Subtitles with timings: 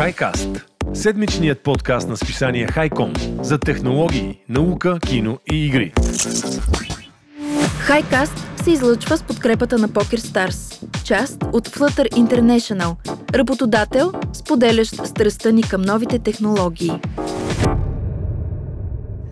[0.00, 0.48] Хайкаст–
[0.94, 5.92] седмичният подкаст на списание Хайком за технологии, наука, кино и игри.
[7.78, 12.94] Хайкаст се излъчва с подкрепата на Poker Stars, част от Flutter International,
[13.34, 16.92] работодател, споделящ страстта ни към новите технологии.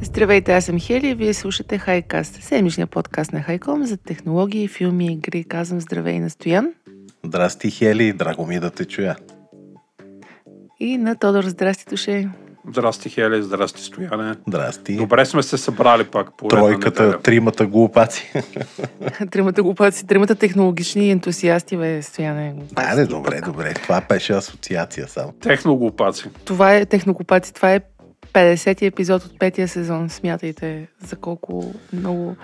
[0.03, 5.07] Здравейте, аз съм Хели и вие слушате Хайкаст, седмичния подкаст на Хайком за технологии, филми
[5.07, 5.45] и игри.
[5.45, 6.73] Казвам здравей на Стоян.
[7.25, 9.17] Здрасти, Хели, драго ми е да те чуя.
[10.81, 12.29] И на Тодор, здрасти, душе.
[12.69, 14.35] Здрасти, Хели, здрасти, Стояне.
[14.49, 14.97] Здрасти.
[14.97, 18.33] Добре сме се събрали пак по Тройката, тримата глупаци.
[19.31, 22.55] тримата глупаци, тримата технологични ентусиасти, бе, Стояне.
[22.73, 23.45] Да, не, добре, пак.
[23.45, 23.75] добре.
[23.75, 25.33] Това беше асоциация само.
[25.33, 26.25] Техноглупаци.
[26.45, 27.81] Това е техноглупаци, това е
[28.33, 30.11] 50-ти епизод от петия сезон.
[30.11, 32.37] Смятайте за колко много,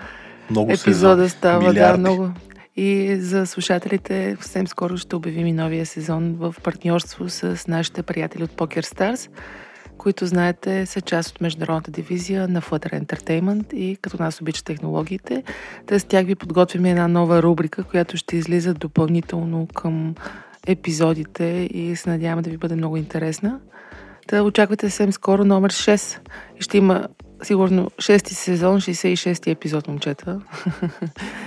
[0.49, 1.29] много епизода сезон.
[1.29, 1.67] става.
[1.67, 1.79] Милиарди.
[1.91, 2.29] Да, много.
[2.77, 8.43] И за слушателите съвсем скоро ще обявим и новия сезон в партньорство с нашите приятели
[8.43, 9.29] от Poker Stars,
[9.97, 15.43] които, знаете, са част от международната дивизия на Flutter Entertainment и като нас обичат технологиите.
[15.85, 20.15] Та с тях ви подготвим една нова рубрика, която ще излиза допълнително към
[20.67, 23.59] епизодите и се надяваме да ви бъде много интересна.
[24.27, 26.19] Та очаквайте съвсем скоро номер 6.
[26.59, 27.07] И ще има
[27.45, 30.39] сигурно 6-ти сезон, 66-ти епизод, момчета.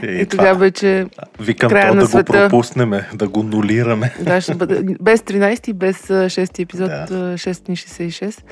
[0.03, 1.07] И, И тогава вече
[1.41, 2.25] Викам края то на да света.
[2.25, 4.15] го пропуснем, да го нулираме.
[4.21, 7.07] Да, ще бъде без 13 и без 6 епизод, Да.
[7.07, 7.35] да.
[7.35, 8.43] 666.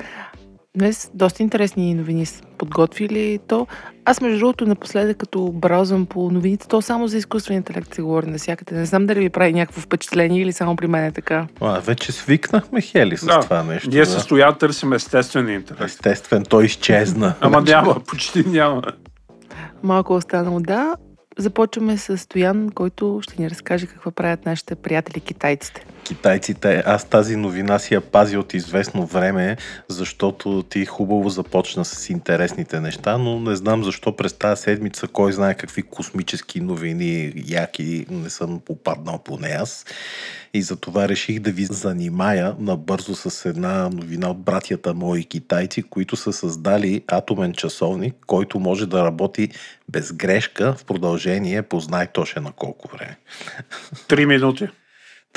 [0.75, 2.25] Днес доста интересни новини
[2.57, 3.67] подготвили то.
[4.05, 8.27] Аз, между другото, напоследък, като браузвам по новините, то само за изкуствен интелект се говори
[8.27, 8.75] навсякъде.
[8.75, 11.47] Не знам дали ви прави някакво впечатление или само при мен е така.
[11.61, 13.89] А, вече свикнахме, Хели, с Да, това нещо.
[13.89, 14.19] Ние да.
[14.19, 15.83] стоя търсим естествен интелект.
[15.83, 17.33] Естествен, той изчезна.
[17.41, 18.81] Ама няма, почти няма.
[19.83, 20.95] Малко е останало да.
[21.37, 25.85] Започваме с Стоян, който ще ни разкаже какво правят нашите приятели китайците.
[26.07, 32.09] Китайците, аз тази новина си я пазя от известно време, защото ти хубаво започна с
[32.09, 38.05] интересните неща, но не знам защо през тази седмица кой знае какви космически новини яки
[38.09, 39.85] не съм попаднал по нея аз.
[40.53, 46.15] И затова реших да ви занимая набързо с една новина от братята мои китайци, които
[46.15, 49.49] са създали атомен часовник, който може да работи
[49.89, 53.17] без грешка в продължение, познай точно на колко време.
[54.07, 54.67] Три минути.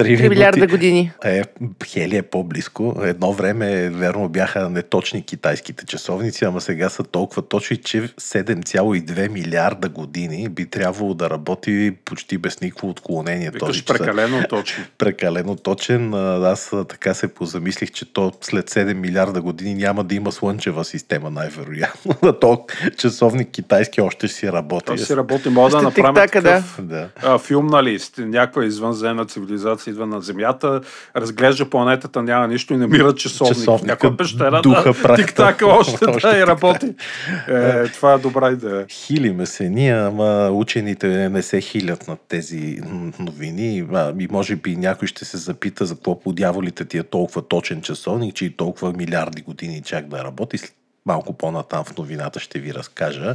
[0.05, 1.13] 3 3 милиарда години.
[1.25, 1.43] Е,
[1.87, 2.97] Хели е по-близко.
[3.03, 9.89] Едно време, верно, бяха неточни китайските часовници, ама сега са толкова точни, че 7,2 милиарда
[9.89, 14.85] години би трябвало да работи почти без никакво отклонение Викаш прекалено точно.
[14.99, 16.15] Прекалено точен.
[16.45, 21.31] Аз така се позамислих, че то след 7 милиарда години няма да има слънчева система,
[21.31, 22.15] най-вероятно.
[22.23, 22.67] На то
[22.97, 24.85] часовник китайски още ще си работи.
[24.85, 25.49] Това си работи.
[25.49, 27.09] Мога да направим такъв Да.
[27.23, 30.81] а, филм, нали, някаква извънземна цивилизация идва на Земята,
[31.17, 33.55] разглежда планетата, няма нищо и намира часовник.
[33.55, 36.95] Часовника, Някаква пещера, духа да, тик-така още, да, и работи.
[37.49, 38.87] Е, това е добра идея.
[38.89, 42.81] Хилиме се ние, ама учените не се хилят на тези
[43.19, 43.77] новини.
[44.19, 47.83] И може би някой ще се запита за какво по дяволите ти е толкова точен
[47.83, 50.59] часовник, че и толкова милиарди години чак да работи.
[51.07, 53.35] Малко по-натам в новината ще ви разкажа.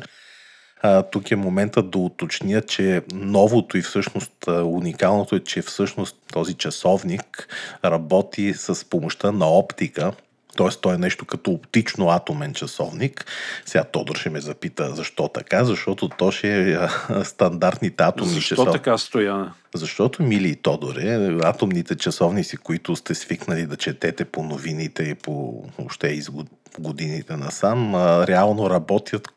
[0.81, 6.53] А, тук е моментът да уточня, че новото и всъщност уникалното е, че всъщност този
[6.53, 7.47] часовник
[7.85, 10.11] работи с помощта на оптика,
[10.57, 10.67] т.е.
[10.81, 13.25] той е нещо като оптично атомен часовник.
[13.65, 16.77] Сега Тодор ще ме запита защо така, защото то ще е
[17.23, 18.77] стандартните атомни Защо часовници.
[18.77, 19.53] така стоя?
[19.75, 25.63] Защото, мили и Тодоре, атомните часовници, които сте свикнали да четете по новините и по
[25.77, 26.49] въобще из год-
[26.79, 29.27] годините насам, реално работят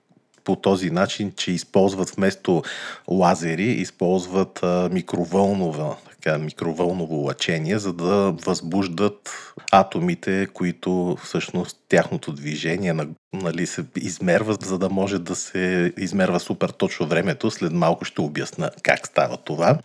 [0.49, 2.63] по този начин, че използват вместо
[3.09, 4.61] лазери, използват
[4.93, 9.31] микровълнова, така, микровълново лъчение, за да възбуждат
[9.73, 16.41] атомите, които всъщност тяхното движение на- нали, се измерва, за да може да се измерва
[16.41, 17.51] супер точно времето.
[17.51, 19.79] След малко ще обясна как става това.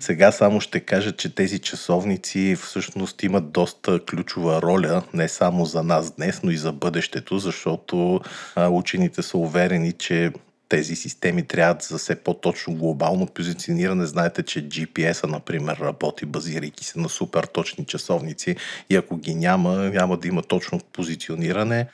[0.00, 5.82] Сега само ще кажа, че тези часовници всъщност имат доста ключова роля не само за
[5.82, 8.20] нас днес, но и за бъдещето, защото
[8.56, 10.32] учените са уверени, че
[10.68, 14.06] тези системи трябва за все по-точно глобално позициониране.
[14.06, 18.56] Знаете, че GPS-а, например, работи базирайки се на супер точни часовници
[18.90, 21.86] и ако ги няма, няма да има точно позициониране.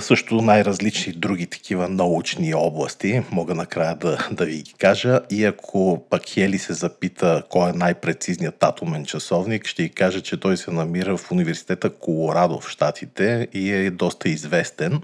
[0.00, 3.22] Също най-различни други такива научни области.
[3.30, 5.20] Мога накрая да, да ви ги кажа.
[5.30, 10.40] И ако пък Хели се запита кой е най-прецизният атомен часовник, ще ви кажа, че
[10.40, 15.00] той се намира в университета Колорадо в Штатите и е доста известен.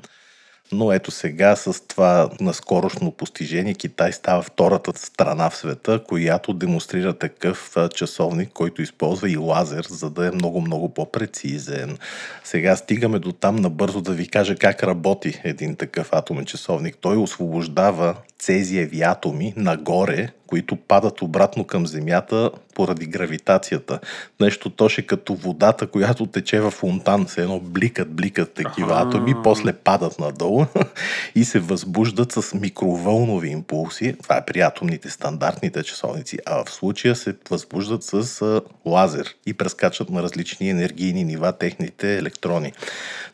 [0.72, 7.12] Но ето сега с това наскорошно постижение Китай става втората страна в света, която демонстрира
[7.12, 11.98] такъв часовник, който използва и лазер, за да е много-много по-прецизен.
[12.44, 16.96] Сега стигаме до там набързо да ви кажа как работи един такъв атомен часовник.
[17.00, 23.98] Той освобождава цезиеви атоми нагоре, които падат обратно към Земята поради гравитацията.
[24.40, 27.28] Нещо точно като водата, която тече в фонтан.
[27.28, 29.08] Се едно бликат, бликат такива ага.
[29.08, 30.66] атоми, после падат надолу
[31.34, 34.14] и се възбуждат с микровълнови импулси.
[34.22, 36.38] Това е при атомните стандартните часовници.
[36.46, 38.42] А в случая се възбуждат с
[38.86, 42.72] лазер и прескачат на различни енергийни нива техните електрони.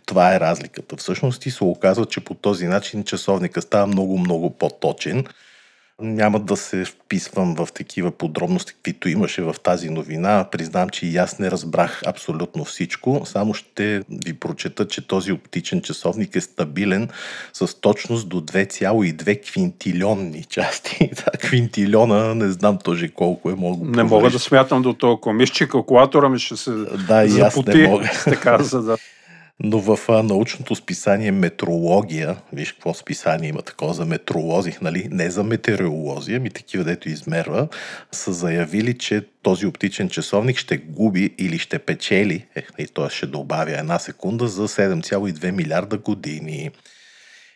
[0.07, 0.97] Това е разликата.
[0.97, 5.25] Всъщност и се оказва, че по този начин часовника става много-много по-точен.
[6.03, 10.47] Няма да се вписвам в такива подробности, каквито имаше в тази новина.
[10.53, 13.23] Признам, че и аз не разбрах абсолютно всичко.
[13.25, 17.09] Само ще ви прочета, че този оптичен часовник е стабилен
[17.53, 21.11] с точност до 2,2 квинтилионни части.
[21.19, 23.55] Да, квинтилиона, не знам тоже колко е.
[23.55, 25.35] Мога не мога да смятам до толкова.
[25.35, 26.71] Мисля, че калкулатора ми ще се
[27.09, 28.11] Да, и аз не мога.
[28.25, 28.97] Така, за да...
[29.63, 35.09] Но в научното списание Метрология, виж какво списание има такова за метролози, нали?
[35.11, 37.69] не за метеоролози, ами такива, дето измерва,
[38.13, 43.11] са заявили, че този оптичен часовник ще губи или ще печели, е, и т.е.
[43.11, 46.71] ще добавя една секунда за 7,2 милиарда години.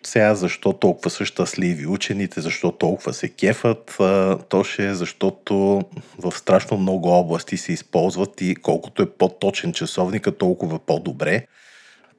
[0.05, 3.97] Сега защо толкова са щастливи учените, защо толкова се кефат,
[4.49, 5.83] то ще е защото
[6.19, 11.47] в страшно много области се използват и колкото е по-точен часовника, толкова по-добре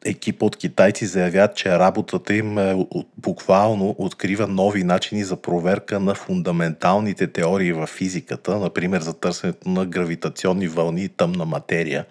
[0.05, 2.85] екипа от китайци заявят, че работата им е,
[3.17, 9.85] буквално открива нови начини за проверка на фундаменталните теории в физиката, например за търсенето на
[9.85, 12.05] гравитационни вълни и тъмна материя.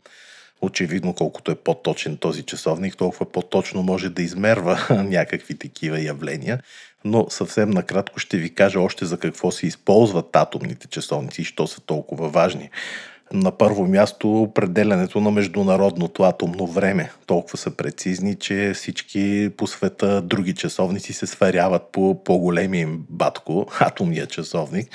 [0.63, 6.63] Очевидно, колкото е по-точен този часовник, толкова по-точно може да измерва някакви такива явления.
[7.05, 11.67] Но съвсем накратко ще ви кажа още за какво се използват атомните часовници и що
[11.67, 12.71] са толкова важни.
[13.33, 17.11] На първо място определянето на международното атомно време.
[17.27, 24.27] Толкова са прецизни, че всички по света други часовници се сваряват по по-големи батко, атомния
[24.27, 24.89] часовник.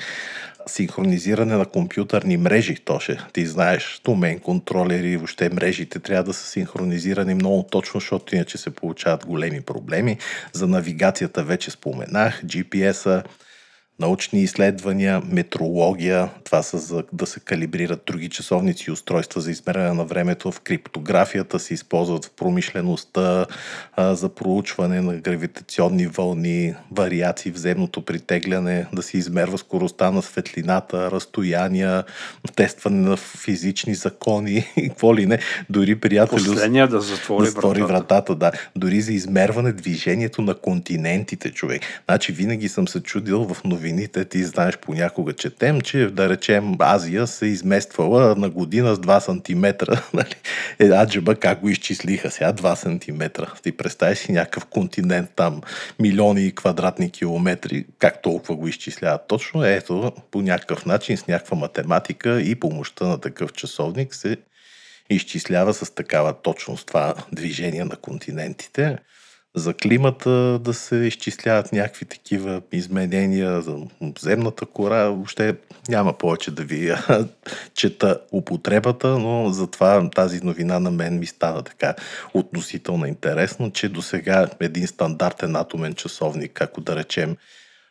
[0.66, 3.18] Синхронизиране на компютърни мрежи, Тоше.
[3.32, 8.70] Ти знаеш, домен контролери, въобще мрежите трябва да са синхронизирани много точно, защото иначе се
[8.70, 10.18] получават големи проблеми.
[10.52, 13.22] За навигацията вече споменах, GPS-а,
[14.00, 19.92] научни изследвания, метрология, това са за да се калибрират други часовници и устройства за измеряне
[19.92, 20.52] на времето.
[20.52, 23.46] В криптографията се използват в промишлеността
[23.96, 30.22] а, за проучване на гравитационни вълни, вариации в земното притегляне, да се измерва скоростта на
[30.22, 32.04] светлината, разстояния,
[32.56, 35.38] тестване на физични закони и какво ли не.
[35.70, 36.44] Дори приятели...
[36.44, 38.14] Последния да затвори, да затвори вратата.
[38.14, 38.34] вратата.
[38.34, 38.52] Да.
[38.76, 41.82] Дори за измерване движението на континентите, човек.
[42.04, 46.74] Значи винаги съм се чудил в нови новините, ти знаеш, понякога четем, че да речем
[46.78, 49.92] Азия се измествала на година с 2 см.
[50.14, 50.34] Нали?
[50.78, 53.42] Е, аджеба как го изчислиха сега 2 см.
[53.62, 55.60] Ти представи си някакъв континент там,
[56.00, 59.64] милиони квадратни километри, как толкова го изчисляват точно.
[59.64, 64.36] Ето, по някакъв начин, с някаква математика и помощта на такъв часовник се
[65.10, 68.98] изчислява с такава точност това движение на континентите
[69.58, 73.76] за климата да се изчисляват някакви такива изменения за
[74.18, 75.04] земната кора.
[75.04, 75.56] Въобще
[75.88, 76.94] няма повече да ви
[77.74, 81.94] чета употребата, но затова тази новина на мен ми стана така
[82.34, 87.36] относително интересно, че до сега един стандартен атомен часовник, ако да речем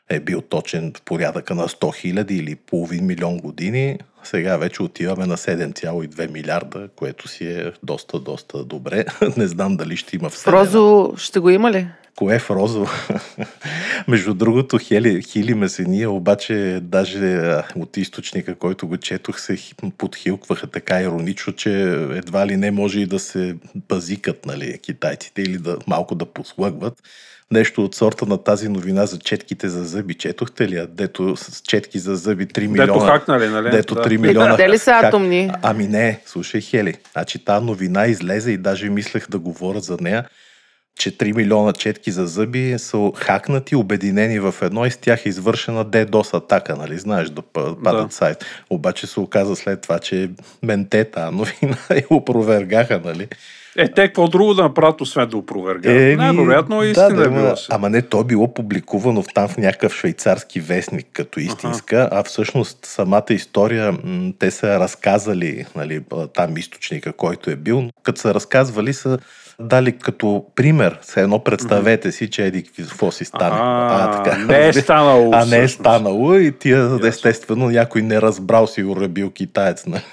[0.10, 5.26] е бил точен в порядъка на 100 хиляди или половин милион години, сега вече отиваме
[5.26, 9.06] на 7,2 милиарда, което си е доста, доста добре.
[9.38, 11.88] Не знам дали ще има в Розо ще го има ли?
[12.16, 12.90] Кое е в розово?
[14.08, 19.58] Между другото, хили, хили месения, обаче даже от източника, който го четох, се
[19.98, 25.58] подхилкваха така иронично, че едва ли не може и да се базикат нали, китайците или
[25.58, 27.04] да малко да послъгват
[27.52, 30.14] нещо от сорта на тази новина за четките за зъби.
[30.14, 30.88] Четохте ли?
[30.90, 32.94] Дето с четки за зъби 3 милиона.
[32.94, 33.70] Дето хакнали, нали?
[33.70, 34.28] Дето 3 да.
[34.28, 34.58] милиона.
[34.58, 35.50] Те ли са атомни?
[35.54, 35.60] Как...
[35.64, 36.94] Ами не, слушай, Хели.
[37.14, 40.26] Значи тази новина излезе и даже мислех да говоря за нея
[40.98, 45.30] че 3 милиона четки за зъби са хакнати, обединени в едно и с тях е
[45.30, 46.98] извършена DDoS атака, нали?
[46.98, 48.14] Знаеш, да падат да.
[48.14, 48.46] сайт.
[48.70, 50.30] Обаче се оказа след това, че
[50.64, 53.28] ментета новина и опровергаха, нали?
[53.78, 56.02] Е, те какво друго да направят, освен да опровергават?
[56.02, 57.54] Е, Най-вероятно е истина да, е да, било.
[57.70, 62.10] Ама не, то е било публикувано там в някакъв швейцарски вестник като истинска, ага.
[62.12, 66.02] а всъщност самата история м- те са разказали, нали,
[66.34, 69.18] там източника, който е бил, като са разказвали са
[69.62, 71.00] дали като пример.
[71.02, 73.56] Все едно представете си, че еди какво си стане.
[73.60, 74.38] А, а, така.
[74.38, 75.32] Не е станало.
[75.34, 79.86] А не е станало и тия, естествено, някой не разбрал, сигурно е бил китаец.
[79.86, 80.04] Нали?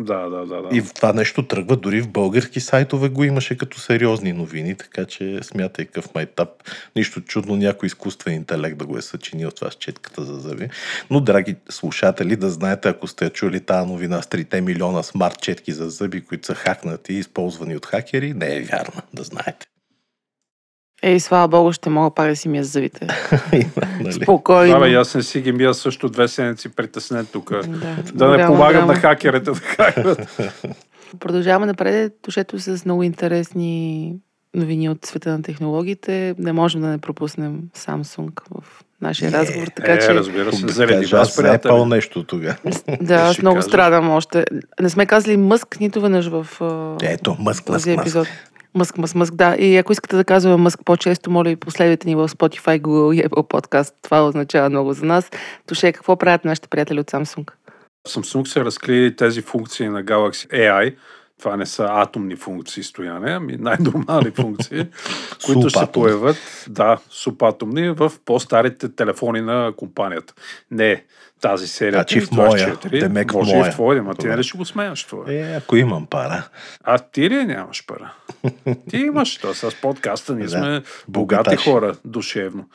[0.00, 0.76] Да, да, да, да.
[0.76, 5.38] И това нещо тръгва дори в български сайтове го имаше като сериозни новини, така че
[5.42, 6.48] смятай какъв майтап.
[6.96, 10.68] Нищо чудно някой изкуствен интелект да го е съчинил това с четката за зъби.
[11.10, 15.72] Но, драги слушатели, да знаете, ако сте чули тази новина с 3 милиона смарт четки
[15.72, 19.66] за зъби, които са хакнати и използвани от хакери, не е вярна, да знаете.
[21.02, 23.06] Ей, слава богу, ще мога пак да си мия зъбите.
[24.00, 24.12] нали?
[24.12, 24.72] Спокойно.
[24.72, 27.50] Да, бе, аз не си ги мия също две седмици притеснен тук.
[27.66, 30.40] Да, да не помагам на хакерите да хакват.
[31.20, 34.14] Продължаваме напред, душето с много интересни
[34.54, 36.34] новини от света на технологиите.
[36.38, 40.14] Не можем да не пропуснем Samsung в нашия Е, разговор, така е, че...
[40.14, 41.84] разбира се, заради кажа, вас, аз Apple приятели.
[41.86, 42.54] нещо тогава.
[43.00, 43.68] Да, аз много кажеш.
[43.68, 44.44] страдам още.
[44.80, 46.46] Не сме казали Мъск нито веднъж в
[47.02, 48.00] Ето, мъск, мъск, този мъск.
[48.00, 48.28] епизод.
[48.74, 49.56] Мъск, мъск, мъск, да.
[49.56, 53.24] И ако искате да казваме Мъск по-често, моля ви последвайте ни в Spotify, Google и
[53.24, 53.92] Apple Podcast.
[54.02, 55.30] Това означава много за нас.
[55.66, 57.50] Туше, какво правят нашите приятели от Samsung?
[58.08, 60.94] Samsung се разкри тези функции на Galaxy AI.
[61.44, 64.86] Това не са атомни функции стояне, ами най-нормални функции,
[65.44, 65.92] които ще се Субатомни.
[65.92, 66.36] появят,
[66.68, 70.34] да, супатомни, в по-старите телефони на компанията.
[70.70, 71.04] Не
[71.40, 71.92] тази серия.
[71.92, 73.70] Значи в 24, моя, демек в може и моя.
[73.70, 74.30] в твоя, ама ти Добре.
[74.30, 75.24] не ли ще го смеяш това?
[75.28, 76.48] Е, ако имам пара.
[76.84, 78.12] А ти ли нямаш пара?
[78.90, 80.50] Ти имаш, то с подкаста ние Да.
[80.50, 81.70] сме богати Богаташи.
[81.70, 82.68] хора, душевно.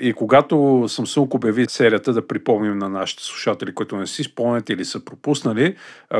[0.00, 4.84] И когато Samsung обяви серията, да припомним на нашите слушатели, които не си спомнят или
[4.84, 5.76] са пропуснали,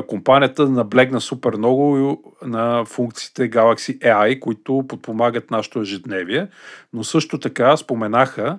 [0.06, 6.48] компанията наблегна супер много на функциите Galaxy AI, които подпомагат нашето ежедневие,
[6.92, 8.58] но също така споменаха,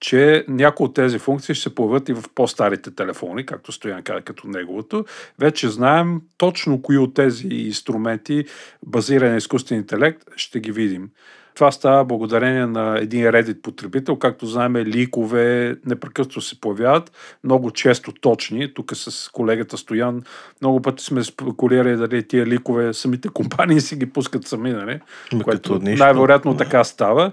[0.00, 4.20] че някои от тези функции ще се появят и в по-старите телефони, както Стоян каза
[4.20, 5.04] като неговото.
[5.38, 8.44] Вече знаем точно кои от тези инструменти,
[8.86, 11.10] базирани на изкуствен интелект, ще ги видим.
[11.58, 14.16] Това става благодарение на един Reddit потребител.
[14.16, 17.12] Както знаем, ликове непрекъснато се появяват,
[17.44, 18.74] много често точни.
[18.74, 20.22] Тук с колегата Стоян
[20.60, 25.00] много пъти сме спекулирали дали тия ликове самите компании си ги пускат сами, нали?
[25.32, 27.32] Ма което най-вероятно така става.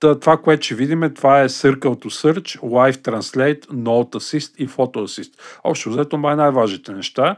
[0.00, 4.68] Та, това, което ще видим, това е Circle to Search, Live Translate, Note Assist и
[4.68, 5.32] Photo Assist.
[5.64, 7.36] Общо взето, май най-важните неща.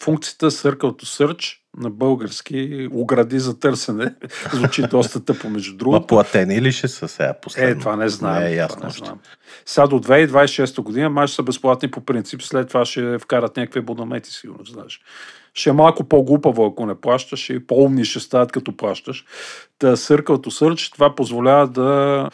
[0.00, 4.14] Функцията Circle to Search на български огради за търсене.
[4.52, 6.06] Звучи доста тъпо, между Ма другото.
[6.06, 7.70] платени ли ще са сега последно?
[7.70, 8.42] Е, това не знаем.
[8.42, 8.84] Не е ясно.
[8.84, 9.18] не знам.
[9.66, 13.80] Сега до 2026 година май ще са безплатни по принцип, след това ще вкарат някакви
[13.80, 15.00] абонамети, сигурно знаеш.
[15.54, 19.24] Ще е малко по-глупаво, ако не плащаш, и по-умни ще стават, като плащаш.
[19.78, 22.28] Та Circle to Search, това позволява да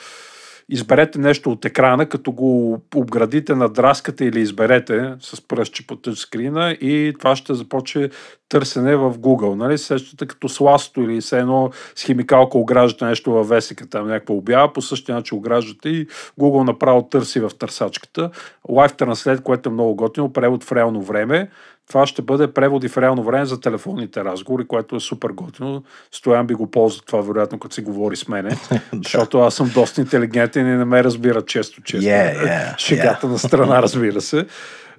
[0.68, 7.14] изберете нещо от екрана, като го обградите, надраскате или изберете с пръстче по тъчскрина и
[7.18, 8.10] това ще започне
[8.48, 9.54] търсене в Google.
[9.54, 9.78] Нали?
[9.78, 14.34] Сещате като с ласто или с едно с химикалка ограждате нещо във весика, там някаква
[14.34, 16.06] обява, по същия начин ограждате и
[16.40, 18.30] Google направо търси в търсачката.
[18.68, 21.50] Live Translate, което е много готино, превод в реално време.
[21.88, 25.82] Това ще бъде преводи в реално време за телефонните разговори, което е супер готино.
[26.12, 28.56] Стоян би го ползва това, вероятно, като си говори с мене,
[29.04, 32.06] защото аз съм доста интелигентен и не ме разбира често, често.
[32.06, 34.46] Yeah, yeah, Шегата на страна, разбира се.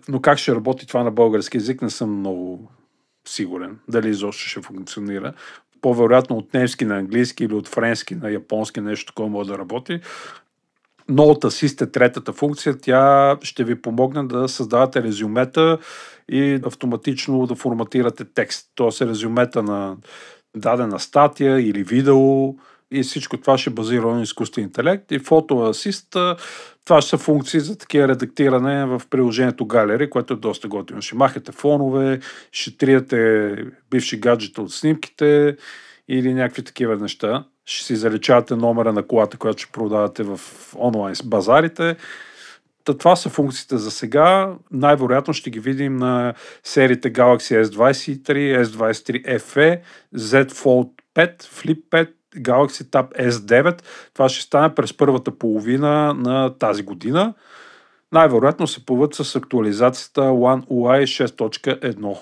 [0.07, 2.71] Но как ще работи това на български язик, не съм много
[3.27, 3.77] сигурен.
[3.87, 5.33] Дали изобщо ще функционира.
[5.81, 9.99] По-вероятно от немски на английски или от френски на японски нещо такова може да работи.
[11.09, 12.75] Note Assist е третата функция.
[12.81, 15.77] Тя ще ви помогне да създавате резюмета
[16.29, 18.71] и автоматично да форматирате текст.
[18.75, 19.97] Тоест резюмета на
[20.55, 22.55] дадена статия или видео
[22.91, 25.12] и всичко това ще базира на изкуствен интелект.
[25.12, 26.38] И Photo Assist,
[26.85, 31.01] това ще са функции за такива редактиране в приложението Gallery, което е доста готино.
[31.01, 32.19] Ще махате фонове,
[32.51, 33.55] ще триете
[33.89, 35.57] бивши гаджета от снимките
[36.07, 37.45] или някакви такива неща.
[37.65, 40.39] Ще си заличавате номера на колата, която ще продавате в
[40.77, 41.95] онлайн базарите.
[42.84, 44.53] Та, това са функциите за сега.
[44.72, 49.81] Най-вероятно ще ги видим на сериите Galaxy S23, S23 FE,
[50.15, 53.81] Z Fold 5, Flip 5, Galaxy Tab S9.
[54.13, 57.34] Това ще стане през първата половина на тази година.
[58.12, 62.17] Най-вероятно се появят с актуализацията One UI 6.1.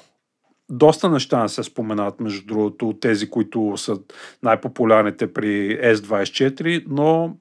[0.69, 3.97] Доста неща не се споменават, между другото, от тези, които са
[4.43, 7.35] най-популярните при S24, но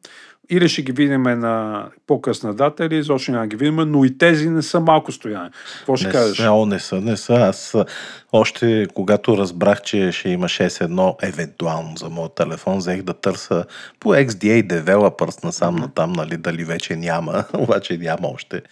[0.50, 4.48] или ще ги видим на по-късна дата, или изобщо няма ги видим, но и тези
[4.48, 5.50] не са малко стояне.
[5.78, 6.36] Какво ще не кажеш?
[6.36, 7.34] Са, о, не са, не са.
[7.34, 7.74] Аз
[8.32, 13.64] още когато разбрах, че ще има 6.1 евентуално за моят телефон, взех да търся
[14.00, 18.62] по XDA Developers насам натам, нали, дали вече няма, обаче няма още.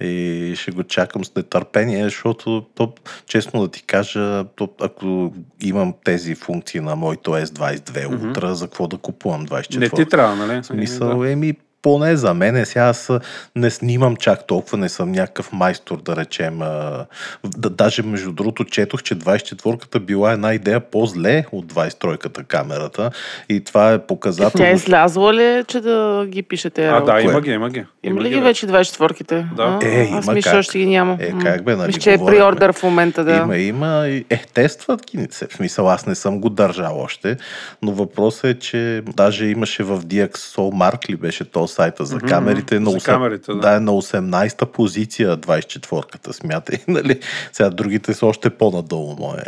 [0.00, 2.92] И ще го чакам с нетърпение, защото, то,
[3.26, 8.26] честно да ти кажа, то, ако имам тези функции на моето S22 Мгм.
[8.26, 9.78] Ultra, за какво да купувам 24?
[9.78, 10.62] Не ти трябва, нали?
[10.62, 13.10] В смисъл, еми, поне за мен, сега аз
[13.56, 16.58] не снимам чак толкова, не съм някакъв майстор, да речем.
[16.58, 23.10] Да, даже, между другото, четох, че 24-ката била една идея по-зле от 23-ката камерата
[23.48, 24.58] и това е показател.
[24.58, 26.86] Тя е излязла ли, че да ги пишете?
[26.86, 27.84] А, да, има ги, има ги.
[28.02, 29.54] Има ли ги вече 24-ките?
[29.54, 29.78] Да.
[29.82, 30.58] Е, Аз има мисля, как.
[30.58, 31.16] още ги няма.
[31.20, 33.36] Е, как бе, нали, Мисля, че е приордър в момента, да.
[33.36, 34.08] Има, има.
[34.30, 35.28] Е, тестват ги.
[35.30, 37.36] В смисъл, аз не съм го държал още,
[37.82, 42.80] но въпросът е, че даже имаше в DxOMark ли беше сайта за камерите.
[42.80, 43.58] На за 8, камерите, да.
[43.58, 43.76] да.
[43.76, 46.78] е на 18-та позиция 24-ката, смятай.
[46.88, 47.20] Нали?
[47.52, 49.44] Сега другите са още по-надолу, мое.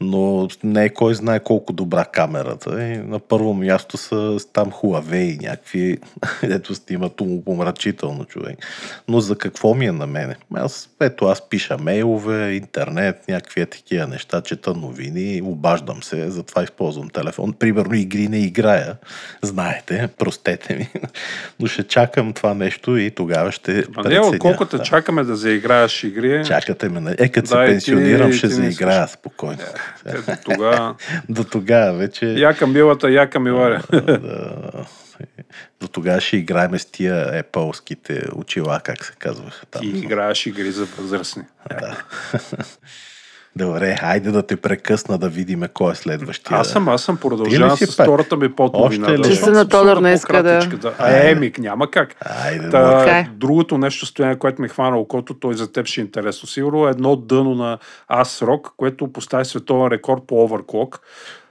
[0.00, 2.82] Но не е кой знае колко добра камерата.
[2.82, 5.98] И на първо място са там Huawei, някакви,
[6.42, 8.58] ето снимат умопомрачително човек.
[9.08, 10.36] Но за какво ми е на мене?
[10.54, 17.08] Аз, ето, аз пиша мейлове, интернет, някакви такива неща, чета новини, обаждам се, затова използвам
[17.10, 17.52] телефон.
[17.52, 18.96] Примерно игри не играя,
[19.42, 20.88] знаете, простете ми.
[21.60, 24.26] Но ще чакам това нещо и тогава ще А не, преценя.
[24.26, 24.82] отколкото Да.
[24.82, 27.00] чакаме да заиграеш игри, Чакате ме.
[27.00, 27.16] нали?
[27.18, 29.58] Е, като се Да, и ти- пенсионирам, ти ще не заиграя спокойно.
[30.06, 30.94] ето тогава...
[31.28, 32.26] До тогава вече...
[32.26, 33.82] Яка милата, яка миларя.
[33.92, 34.84] да,
[35.80, 39.80] до тогава ще играем с тия епълските очила, как се казваха там.
[39.82, 41.42] Ти играеш игри за възрастни.
[43.56, 46.58] Добре, хайде да те прекъсна да видим кой е следващия.
[46.58, 48.06] Аз съм, аз съм Ти продължавам с пак?
[48.06, 49.06] втората ми подновина.
[49.06, 49.22] Още ли?
[49.22, 50.58] да, Че на Тодор днеска, да.
[50.60, 52.14] по-кратичка, А, е, ми, няма как.
[52.44, 53.10] Айде, Та, да.
[53.10, 53.28] Е.
[53.34, 56.48] другото нещо стояние, което ме хвана окото, той за теб ще е интересно.
[56.48, 57.78] Сигурно е едно дъно на
[58.10, 60.98] ASRock, което постави световен рекорд по overclock.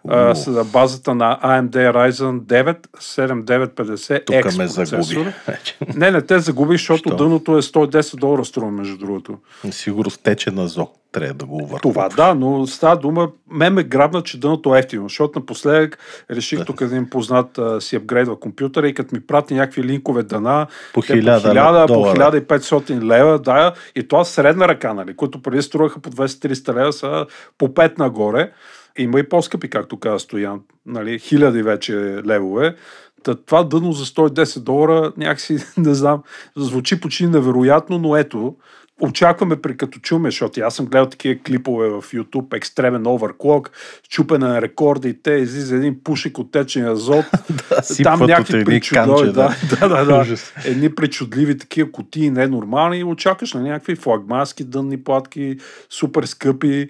[0.08, 5.34] А, с на базата на AMD Ryzen 9 7950 Тук ме загуби.
[5.96, 7.16] Не, не те загуби, защото Що?
[7.16, 9.38] дъното е 110 долара струва, между другото.
[9.72, 10.92] Сигурно тече на зок.
[11.12, 11.94] Трябва да го увърквам.
[11.94, 15.98] Това да, но става дума, мен ме грабна, че дъното е ефтино, защото напоследък
[16.32, 16.66] реших Да.
[16.66, 21.02] тук един познат а, си апгрейдва компютъра и като ми прати някакви линкове дана, По
[21.02, 22.42] те 1000 по 1000, по долара.
[22.42, 27.26] 1500 лева, да, и това средна ръка, нали, които преди струваха по 200-300 лева, са
[27.58, 28.52] по 5 нагоре.
[28.98, 31.94] Има и по-скъпи, както каза Стоян, нали, хиляди вече
[32.28, 32.76] левове.
[33.24, 36.24] Та, това дъно за 110 долара, някакси, не знам,
[36.56, 38.56] звучи почти невероятно, но ето,
[39.02, 43.72] очакваме при като чуме, защото аз съм гледал такива клипове в YouTube, екстремен оверклок,
[44.10, 47.26] чупене на рекорда и те излиза един пушек от течен азот.
[47.70, 50.36] Да, Там някакви канче, да, да, да, да.
[50.66, 55.58] Едни причудливи такива кутии, ненормални и очакваш на някакви флагмански дънни платки,
[55.90, 56.90] супер скъпи.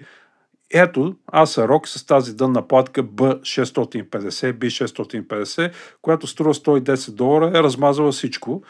[0.72, 5.70] Ето, аз рок с тази дънна платка B650, B650,
[6.02, 8.62] която струва 110 долара, е размазала всичко.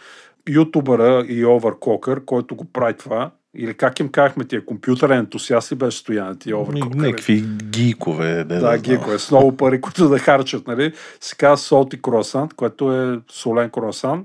[0.48, 5.76] Ютубъра и оверклокър, който го прави това, или как им казахме тия компютърен ентусиаст ли
[5.76, 6.98] беше стояне тия оверклокър?
[6.98, 8.34] Някакви гийкове.
[8.34, 8.80] Не Да, знам.
[8.80, 10.92] гикове, с много пари, които да харчат, нали?
[11.20, 14.24] Се казва Salty Croissant, което е солен круасан.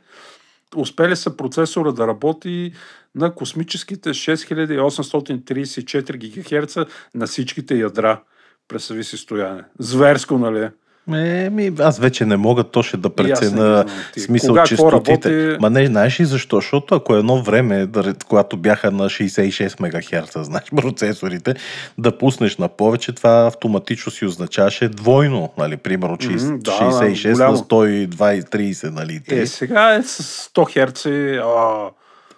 [0.75, 2.73] Успели са процесора да работи
[3.15, 6.77] на космическите 6834 ГГц
[7.15, 8.21] на всичките ядра.
[8.67, 9.63] Представи си стояне.
[9.79, 10.69] Зверско, нали?
[11.11, 13.85] Е, ми, аз вече не мога точно да преценя
[14.17, 15.29] смисъл кога, какво честотите.
[15.29, 15.57] работи?
[15.61, 16.55] Ма не, знаеш ли защо?
[16.55, 21.55] Защото ако едно време, да, когато бяха на 66 МГц, знаеш, процесорите,
[21.97, 27.27] да пуснеш на повече, това автоматично си означаваше двойно, нали, примерно 60, Мгм, да, 66
[27.27, 27.57] на голямо.
[27.57, 31.39] 120-30, нали, Е, сега е с 100 херци.
[31.43, 31.89] А,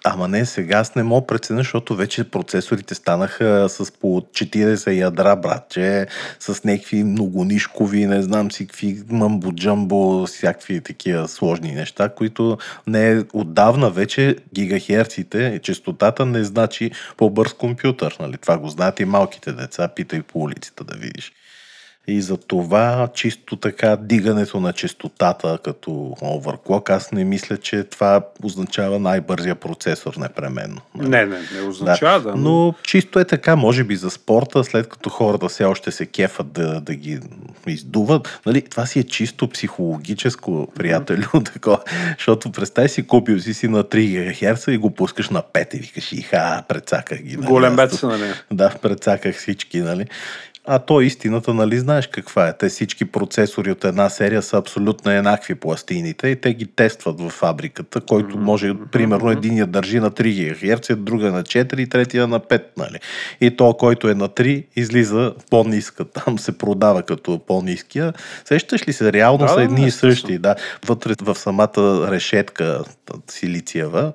[0.07, 5.35] Ама не, сега аз не мога преценя, защото вече процесорите станаха с по 40 ядра,
[5.35, 6.07] братче,
[6.39, 13.89] с някакви многонишкови, не знам си какви мамбо-джамбо, всякакви такива сложни неща, които не отдавна
[13.89, 18.17] вече гигахерците, частотата не значи по-бърз компютър.
[18.19, 18.37] Нали?
[18.37, 21.33] Това го знаят и малките деца, питай по улицата да видиш.
[22.07, 25.89] И за това чисто така дигането на частотата като
[26.21, 30.81] overclock, аз не мисля, че това означава най-бързия процесор непременно.
[30.95, 32.35] Не, не, не означава да.
[32.35, 36.51] Но чисто е така, може би за спорта, след като хората все още се кефат
[36.51, 37.19] да, да ги
[37.67, 38.39] издуват.
[38.45, 41.79] Нали, това си е чисто психологическо, приятелю, такова.
[42.17, 45.79] Защото представи си, купил си си на 3 ГГц и го пускаш на 5 и
[45.79, 47.37] викаш, иха, прецаках ги.
[47.37, 48.33] Нали, Голем бед са, нали?
[48.51, 50.05] да, прецаках всички, нали?
[50.67, 52.57] А то истината, нали, знаеш каква е?
[52.57, 57.29] Те всички процесори от една серия са абсолютно еднакви пластините и те ги тестват в
[57.29, 62.39] фабриката, който може, примерно, единия държи на 3 ГГц, друга на 4 и третия на
[62.39, 62.99] 5, нали?
[63.41, 66.05] И то, който е на 3, излиза по-ниска.
[66.25, 68.13] Там се продава като по-ниския.
[68.45, 69.13] Сещаш ли се?
[69.13, 70.55] Реално Да, са едни и същи, да.
[70.85, 72.83] Вътре в самата решетка
[73.27, 74.13] силициева,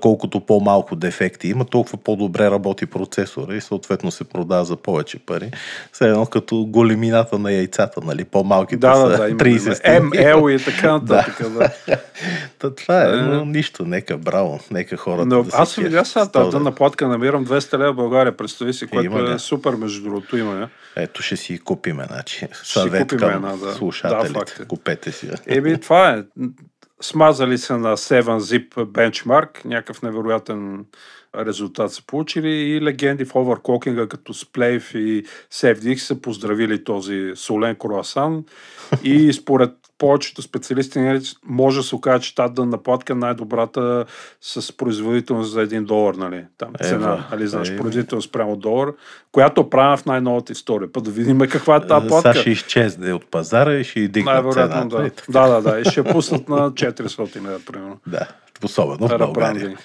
[0.00, 5.50] колкото по-малко дефекти има, толкова по-добре работи процесора и съответно се продава за повече пари.
[5.92, 8.24] Все едно като големината на яйцата, нали?
[8.24, 10.34] По-малките Да, са да, да, има 30 степени.
[10.34, 11.52] МЛ и така нататък.
[11.52, 11.70] Да.
[12.58, 13.16] Та, това е, Е.
[13.16, 17.46] но нищо, нека браво, нека хората Но да се аз видя сега тази напладка, намирам
[17.46, 20.54] 200 лева в България, представи си, което Има е супер, между другото, има.
[20.54, 20.68] Не?
[20.96, 22.48] Ето ще си купиме, значи.
[22.62, 23.66] Съвет купим към една, да.
[23.66, 24.62] Да, слушателите.
[24.62, 24.64] е.
[24.64, 25.26] Купете си.
[25.26, 25.56] я.
[25.56, 26.22] Еми, това е.
[27.00, 30.84] Смазали се на 7-zip бенчмарк, някакъв невероятен
[31.36, 37.76] резултат са получили и легенди в оверклокинга като Сплейв и SafeDX са поздравили този солен
[37.76, 38.44] круасан
[39.04, 44.04] и според повечето специалисти нали, може да се окаже, че тази напладка е най-добрата
[44.40, 46.44] с производителност за 1 долар, нали?
[46.58, 48.92] Там цена, Ева, нали, знаеш, производителност прямо долар,
[49.32, 50.92] която е правена в най-новата история.
[50.92, 52.32] Па да видим каква е тази платка.
[52.32, 54.96] Сега ще изчезне от пазара и ще и дигнат цената.
[54.96, 55.10] да.
[55.28, 55.80] Да, да, да.
[55.80, 57.98] И ще пуснат на 400 лева, примерно.
[58.06, 58.28] Да,
[58.64, 59.78] особено в България.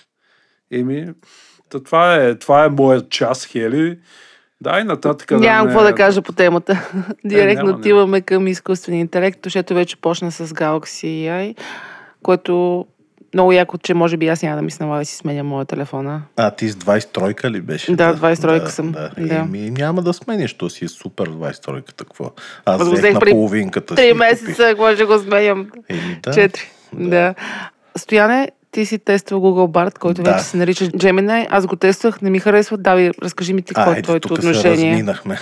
[0.72, 1.08] Еми,
[1.84, 4.00] това е, това е моят час, Хели.
[4.62, 5.32] Да, и нататък.
[5.32, 6.90] Нямам не- какво да кажа по темата.
[7.26, 7.80] Директно няма, няма.
[7.80, 11.56] отиваме към изкуствения интелект, защото вече почна с Galaxy AI,
[12.24, 12.86] което
[13.34, 15.66] много яко, че може би аз няма да ми се налага да си сменя моя
[15.66, 16.22] телефона.
[16.36, 17.96] А, ти с 23-ка ли беше?
[17.96, 19.12] Да, 23-ка съм, Да.
[19.18, 19.36] да.
[19.36, 21.98] Еми, няма да смениш, то си е супер 23-ката.
[21.98, 22.32] Какво?
[22.66, 24.08] Аз взех взех на половинката Три си.
[24.08, 24.20] и купих.
[24.22, 25.68] месеца, ако ще го сменям.
[25.90, 26.32] Еми, да.
[26.32, 26.64] Четири.
[26.94, 27.36] Да.
[27.98, 30.32] Стояне, ти си тествал Google Bard, който Да.
[30.32, 31.48] вече се нарича Gemini.
[31.50, 32.78] Аз го тествах, не ми харесва.
[32.78, 34.92] Давай, разкажи ми ти какво е твоето тук се отношение.
[34.92, 35.38] разминахме.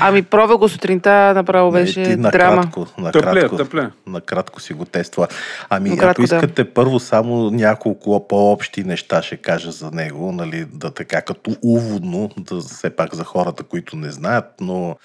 [0.00, 2.56] Ами пробва го сутринта, направо беше Е, ти драма.
[2.56, 3.90] накратко, Тъпле, накратко, тъпле.
[4.06, 5.28] накратко си го тества.
[5.70, 6.36] Ами, Накратко, ако да.
[6.36, 12.30] искате първо само няколко по-общи неща ще кажа за него, нали, да така като уводно,
[12.38, 14.96] да все пак за хората, които не знаят, но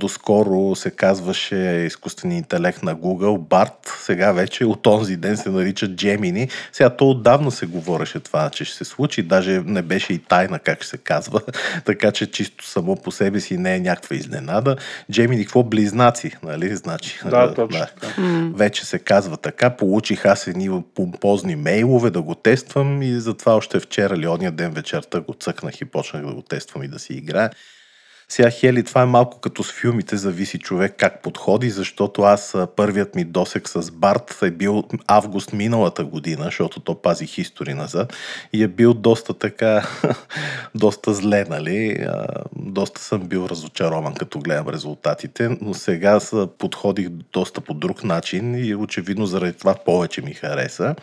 [0.00, 5.86] доскоро се казваше изкуствен интелект на Google, Bart, сега вече от онзи ден се нарича
[5.86, 6.50] Gemini.
[6.72, 10.58] Сега то отдавна се говореше това, че ще се случи, даже не беше и тайна
[10.58, 11.40] как ще се казва,
[11.84, 14.76] така че чисто само по себе си не е някаква изненада.
[15.12, 17.18] Gemini, какво близнаци, нали, значи?
[17.30, 18.22] Да, точно така.
[18.54, 19.70] Вече се казва така.
[19.70, 24.72] Получих аз едни помпозни мейлове да го тествам и затова още вчера или ония ден
[24.72, 27.50] вечерта го цъкнах и почнах да го тествам и да си играя.
[28.32, 33.14] Сега, Хели, това е малко като с филмите, зависи човек как подходи, защото аз първият
[33.14, 38.12] ми досек с Барт е бил август миналата година, защото то пази хистори назад
[38.52, 39.88] и е бил доста така,
[40.74, 42.06] доста зле, нали?
[42.56, 46.20] Доста съм бил разочарован, като гледам резултатите, но сега
[46.58, 50.94] подходих доста по друг начин и очевидно заради това повече ми хареса.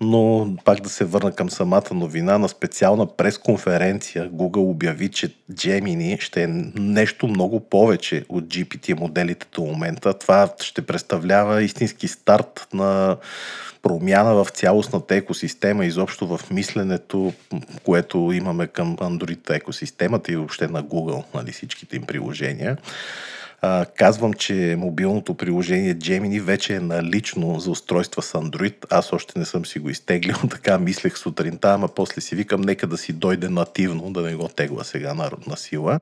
[0.00, 6.20] Но пак да се върна към самата новина, на специална пресконференция Google обяви, че Gemini
[6.20, 10.18] ще е нещо много повече от GPT моделите до момента.
[10.18, 13.16] Това ще представлява истински старт на
[13.82, 17.32] промяна в цялостната екосистема, изобщо в мисленето,
[17.84, 22.76] което имаме към Android екосистемата и въобще на Google, нали, всичките им приложения.
[23.96, 28.74] Казвам, че мобилното приложение Gemini вече е налично за устройства с Android.
[28.90, 32.86] Аз още не съм си го изтеглил, така мислех сутринта, ама после си викам, нека
[32.86, 36.00] да си дойде нативно, да не го тегла сега на, на сила.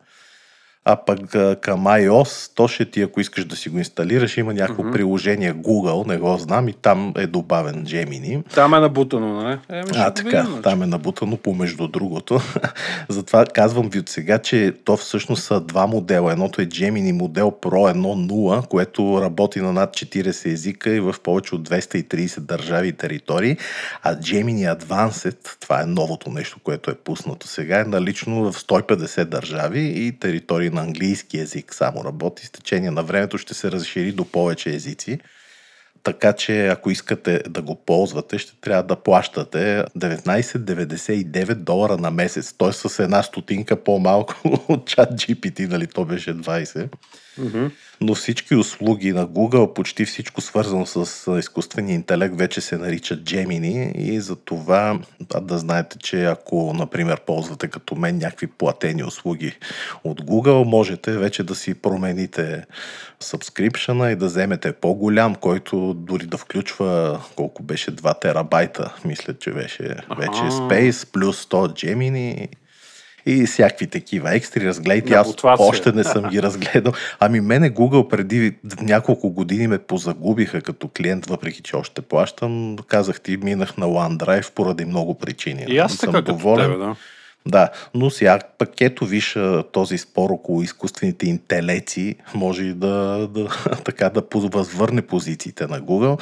[0.85, 4.55] А пък а, към iOS, то ще ти, ако искаш да си го инсталираш, има
[4.55, 4.93] някакво mm-hmm.
[4.93, 8.55] приложение Google, не го знам, и там е добавен Gemini.
[8.55, 9.59] Там е набутано, нали?
[9.65, 10.63] Ще А, така, видим, значи.
[10.63, 12.41] там е набутано помежду другото.
[13.09, 16.33] Затова казвам ви от сега, че то всъщност са два модела.
[16.33, 21.55] Едното е Gemini модел Pro 1.0, което работи на над 40 езика и в повече
[21.55, 23.57] от 230 държави и територии.
[24.03, 29.25] А Gemini Advanced, това е новото нещо, което е пуснато сега, е налично в 150
[29.25, 32.47] държави и територии на английски език само работи.
[32.47, 35.19] С течение на времето ще се разшири до повече езици.
[36.03, 42.53] така че ако искате да го ползвате, ще трябва да плащате 19,99 долара на месец.
[42.59, 42.73] Т.е.
[42.73, 44.35] с една стотинка по-малко
[44.69, 46.89] от чат GPT, нали то беше 20.
[47.41, 47.71] Mm-hmm.
[48.01, 53.93] Но всички услуги на Google, почти всичко свързано с изкуствения интелект, вече се наричат Gemini.
[53.97, 54.99] И за това
[55.41, 59.53] да знаете, че ако, например, ползвате като мен някакви платени услуги
[60.05, 62.65] от Google, можете вече да си промените
[63.23, 69.51] subscription и да вземете по-голям, който дори да включва колко беше 2 терабайта, мисля, че
[69.51, 69.83] беше
[70.19, 72.49] вече Space, плюс 100 Gemini
[73.27, 74.67] и всякакви такива екстри.
[74.67, 76.93] Разгледайте, аз още не съм ги разгледал.
[77.21, 82.77] Ами мене Google преди няколко години ме позагубиха като клиент, въпреки че още плащам.
[82.89, 85.65] Казах ти, минах на OneDrive поради много причини.
[85.69, 86.67] И аз така доволен.
[86.67, 86.97] Тебе, да.
[87.47, 89.39] Да, но сега пък ето виж
[89.73, 93.49] този спор около изкуствените интелеци може да, да,
[93.85, 96.21] така, да възвърне позициите на Google,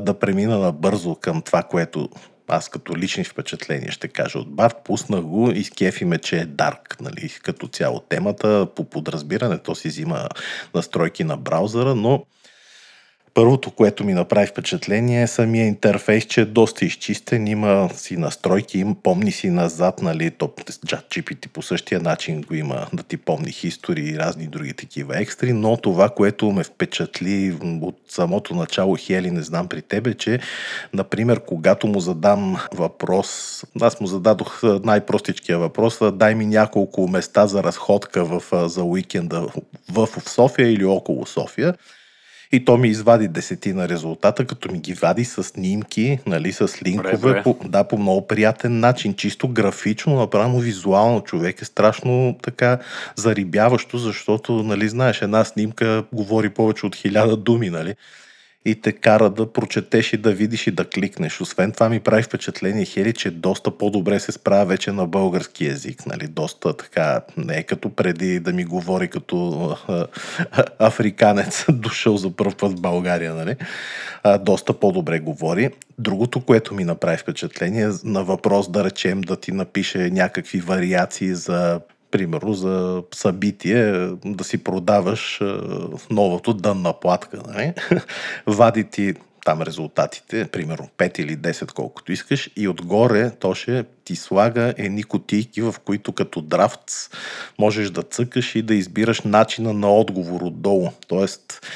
[0.00, 2.08] да премина набързо към това, което
[2.50, 6.46] аз като лични впечатления ще кажа от Барт, пуснах го и скефи ме, че е
[6.46, 10.28] дарк, нали, като цяло темата, по подразбиране, то си взима
[10.74, 12.24] настройки на браузъра, но
[13.34, 18.78] Първото, което ми направи впечатление е самия интерфейс, че е доста изчистен, има си настройки,
[18.78, 23.54] има, помни си назад, нали, топ GPT по същия начин го има да ти помни
[23.62, 29.30] истории и разни други такива екстри, но това, което ме впечатли от самото начало, Хели,
[29.30, 30.38] не знам при тебе, че,
[30.94, 37.62] например, когато му задам въпрос, аз му зададох най-простичкия въпрос, дай ми няколко места за
[37.62, 39.46] разходка в, за уикенда
[39.90, 41.74] в София или около София,
[42.52, 47.12] и то ми извади десетина резултата, като ми ги вади с снимки, нали, с линкове,
[47.12, 52.78] добре, по, да, по много приятен начин, чисто графично, направо визуално човек е страшно така
[53.16, 57.94] зарибяващо, защото, нали, знаеш, една снимка говори повече от хиляда думи, нали
[58.64, 61.40] и те кара да прочетеш и да видиш и да кликнеш.
[61.40, 66.06] Освен това ми прави впечатление, Хели, че доста по-добре се справя вече на български язик.
[66.06, 66.26] Нали?
[66.26, 69.76] Доста така, не е като преди да ми говори като
[70.78, 73.34] африканец, дошъл за първ път в България.
[73.34, 73.56] Нали?
[74.22, 75.70] А, доста по-добре говори.
[75.98, 81.80] Другото, което ми направи впечатление, на въпрос да речем да ти напише някакви вариации за
[82.10, 85.40] примерно за събитие, да си продаваш
[86.10, 87.38] новото дънна платка.
[87.56, 87.74] Не?
[88.46, 94.16] Вади ти там резултатите, примерно 5 или 10, колкото искаш, и отгоре то ще ти
[94.16, 96.84] слага едни котийки, в които като драфт
[97.58, 100.88] можеш да цъкаш и да избираш начина на отговор отдолу.
[101.08, 101.66] Тоест,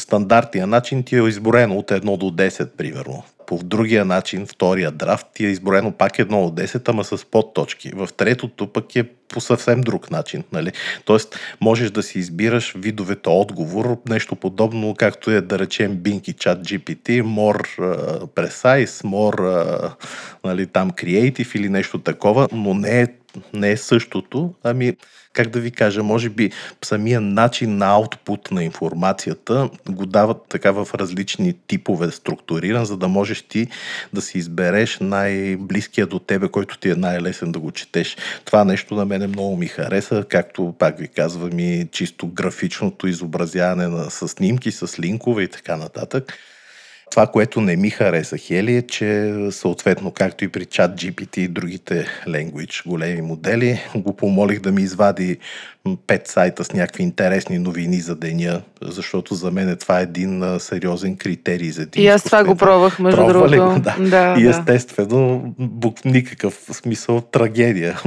[0.00, 5.26] стандартния начин ти е изборено от 1 до 10, примерно по другия начин, втория драфт,
[5.34, 7.92] ти е изброено пак едно от 10, ама с подточки.
[7.94, 10.44] В третото пък е по съвсем друг начин.
[10.52, 10.72] Нали?
[11.04, 16.34] Тоест, можеш да си избираш видовете отговор, нещо подобно, както е да речем Bing и
[16.34, 19.92] Chat GPT, more uh, precise, more uh,
[20.44, 23.06] нали, там creative или нещо такова, но не е,
[23.52, 24.96] не е същото, ами
[25.38, 26.50] как да ви кажа, може би
[26.84, 33.08] самия начин на аутпут на информацията го дават така в различни типове структуриран, за да
[33.08, 33.66] можеш ти
[34.12, 38.16] да си избереш най-близкия до тебе, който ти е най-лесен да го четеш.
[38.44, 43.88] Това нещо на мене много ми хареса, както пак ви казвам и чисто графичното изобразяване
[43.88, 46.32] на, с снимки, с линкове и така нататък.
[47.10, 51.48] Това, което не ми хареса Хели е, че съответно, както и при чат GPT и
[51.48, 55.38] другите language големи модели, го помолих да ми извади
[56.06, 60.60] пет сайта с някакви интересни новини за деня, защото за мен това е един а,
[60.60, 62.04] сериозен критерий за един.
[62.04, 63.80] И аз това го пробвах, между Пробва другото.
[63.80, 63.96] Да.
[64.00, 64.40] да.
[64.40, 68.00] И естествено, бук, никакъв смисъл трагедия.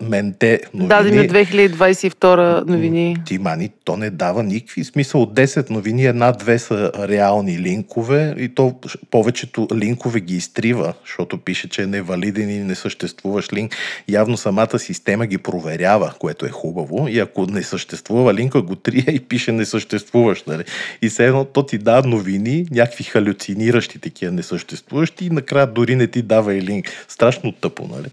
[0.00, 0.88] Менте новини.
[0.88, 3.16] Даде ми 2022 новини.
[3.26, 5.22] Ти, мани, то не дава никакви смисъл.
[5.22, 11.68] От 10 новини една-две са реални линкове и то повечето линкове ги изтрива, защото пише,
[11.68, 13.76] че е невалиден и не съществуваш линк.
[14.08, 19.04] Явно самата система ги проверява, което е хубаво и ако не съществува линка, го трия
[19.08, 20.44] и пише не съществуваш.
[20.44, 20.64] Нали?
[21.02, 26.06] И все едно то ти дава новини, някакви халюциниращи такива несъществуващи и накрая дори не
[26.06, 27.04] ти дава и линк.
[27.08, 28.08] Страшно тъпо, нали?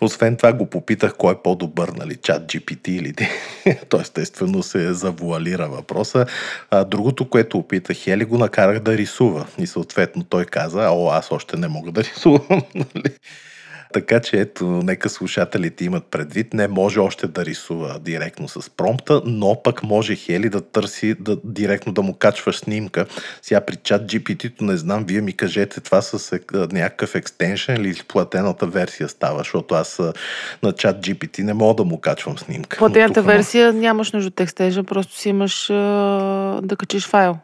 [0.00, 3.28] Освен това го попитах кой е по-добър, нали, чат GPT или ти.
[3.88, 6.26] Той естествено се завуалира въпроса.
[6.70, 9.46] А, другото, което опитах, Хели го накарах да рисува.
[9.58, 12.62] И съответно той каза, о, аз още не мога да рисувам.
[12.74, 13.10] Нали?
[13.92, 19.22] Така че ето, нека слушателите имат предвид, не може още да рисува директно с промпта,
[19.24, 23.06] но пък може Хели да търси да, директно да му качваш снимка.
[23.42, 28.00] Сега при чат GPT-то не знам, вие ми кажете това с е, някакъв екстеншън или
[28.08, 29.98] платената версия става, защото аз
[30.62, 32.76] на чат GPT не мога да му качвам снимка.
[32.76, 35.66] Платената версия нямаш нужда от екстеншън, просто си имаш
[36.62, 37.36] да качиш файл.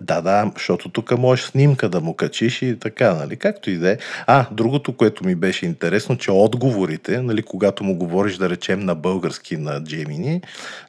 [0.00, 3.36] Да, да, защото тук можеш снимка да му качиш и така, нали?
[3.36, 3.98] Както и да е.
[4.26, 8.94] А, другото, което ми беше интересно, че отговорите, нали, когато му говориш, да речем, на
[8.94, 10.42] български на Gemini,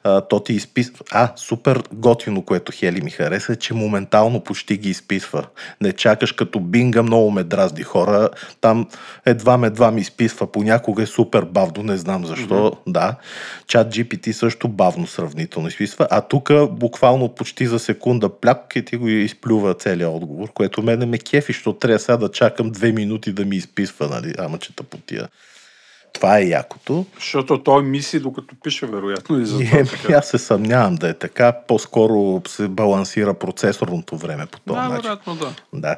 [0.04, 1.04] а, то ти изписва.
[1.10, 5.46] А, супер готино, което Хели ми хареса, че моментално почти ги изписва.
[5.80, 8.28] Не чакаш като бинга, много ме дразди хора.
[8.60, 8.88] Там
[9.26, 10.52] едва едва ми изписва.
[10.52, 12.54] Понякога е супер бавно, не знам защо.
[12.54, 12.76] Mm-hmm.
[12.86, 13.16] Да.
[13.66, 16.06] Чат GPT също бавно сравнително изписва.
[16.10, 21.06] А тук буквално почти за секунда пляк и ти го изплюва целият отговор, което мене
[21.06, 24.76] ме кефи, защото трябва сега да чакам две минути да ми изписва, нали, ама че
[24.76, 25.28] тъпотия.
[26.12, 27.06] Това е якото.
[27.14, 29.40] Защото той мисли докато пише, вероятно.
[29.40, 31.52] И за това, е, аз се съмнявам да е така.
[31.52, 35.02] По-скоро се балансира процесорното време по този да, начин.
[35.02, 35.54] вероятно, да.
[35.72, 35.96] да.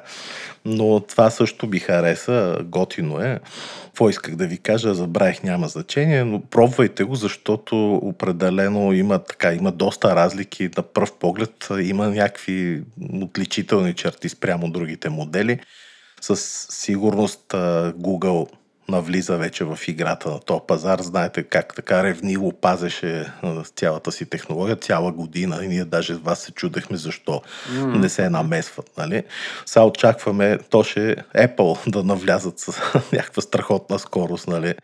[0.65, 2.59] Но това също би хареса.
[2.65, 3.41] Готино е.
[3.85, 9.53] Какво исках да ви кажа, забравих, няма значение, но пробвайте го, защото определено има, така,
[9.53, 11.69] има доста разлики на пръв поглед.
[11.81, 12.83] Има някакви
[13.23, 15.61] отличителни черти спрямо другите модели.
[16.21, 18.49] Със сигурност Google
[18.93, 21.01] навлиза вече в играта на този пазар.
[21.01, 23.33] Знаете как така ревниво пазеше
[23.77, 27.99] цялата си технология цяла година и ние даже с вас се чудехме защо mm.
[27.99, 28.91] не се намесват.
[28.99, 29.23] Нали?
[29.67, 32.81] Сега очакваме то ще Apple да навлязат с
[33.13, 34.49] някаква страхотна скорост.
[34.49, 34.75] Нали?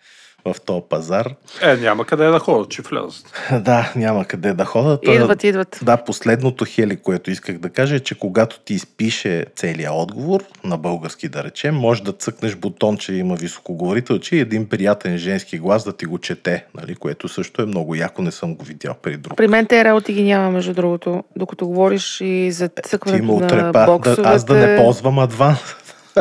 [0.44, 1.34] В този пазар.
[1.62, 3.32] Е, няма къде да ходят, че влязат.
[3.64, 5.00] Да, няма къде да ходят.
[5.06, 5.78] Идват, идват.
[5.82, 10.78] Да, последното хели, което исках да кажа е, че когато ти изпише целият отговор, на
[10.78, 15.84] български да речем, може да цъкнеш бутон, че има високоговорителче и един приятен женски глас
[15.84, 19.16] да ти го чете, нали, което също е много яко, не съм го видял при
[19.16, 19.36] друг.
[19.36, 24.22] При мен те работи ги няма, между другото, докато говориш и за цъкването на боксовете.
[24.22, 25.58] Да, аз да не ползвам адванс.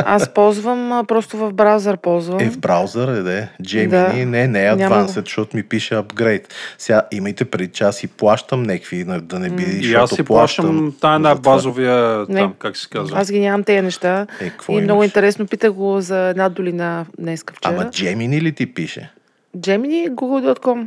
[0.06, 2.40] Аз ползвам просто в браузър ползвам.
[2.40, 3.48] Е, в браузър е, да.
[3.62, 4.26] Gemini да.
[4.26, 6.54] не, не е Advanced, защото ми пише апгрейд.
[6.78, 9.80] Сега имайте преди час и плащам някакви, да не би, mm.
[9.80, 12.40] И аз си плащам тая на базовия, не.
[12.40, 13.18] там, как се казва.
[13.18, 14.26] Аз ги нямам тези неща.
[14.40, 14.84] Е, и имаш?
[14.84, 17.74] много интересно, питах го за една долина днес вчера.
[17.74, 19.10] Ама Gemini ли ти пише?
[19.56, 20.86] Gemini, google.com.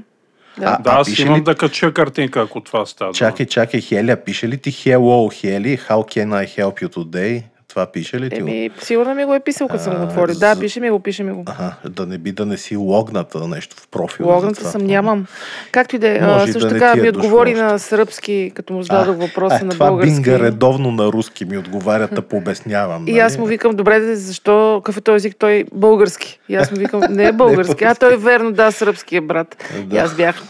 [0.58, 1.42] Да, а, да а аз имам ли...
[1.42, 3.14] да кача картинка, ако това става.
[3.14, 7.44] Чакай, чакай, Хеля, пише ли ти Hello, Хели, how can I help you today?
[7.72, 10.36] Това пише ли ти Еми, сигурно ми го е писал, като съм го отворил.
[10.36, 11.44] Да, пише ми го, пише ми го.
[11.46, 14.34] Ага, да не би да не си логната нещо в профила.
[14.34, 15.26] Логната съм, нямам.
[15.72, 16.20] Както и да е.
[16.52, 20.22] Също да така ми отговори на сръбски, като му зададох въпроса а, на това български.
[20.22, 23.08] Бинга редовно на руски ми отговарят, да пообяснявам.
[23.08, 23.42] И аз нали?
[23.42, 26.40] му викам, добре, защо, какъв е този език, той български.
[26.50, 29.64] И аз му викам, не е български, а той е верно, да, сръбски е брат.
[29.86, 29.96] Да.
[29.96, 30.44] И аз бях,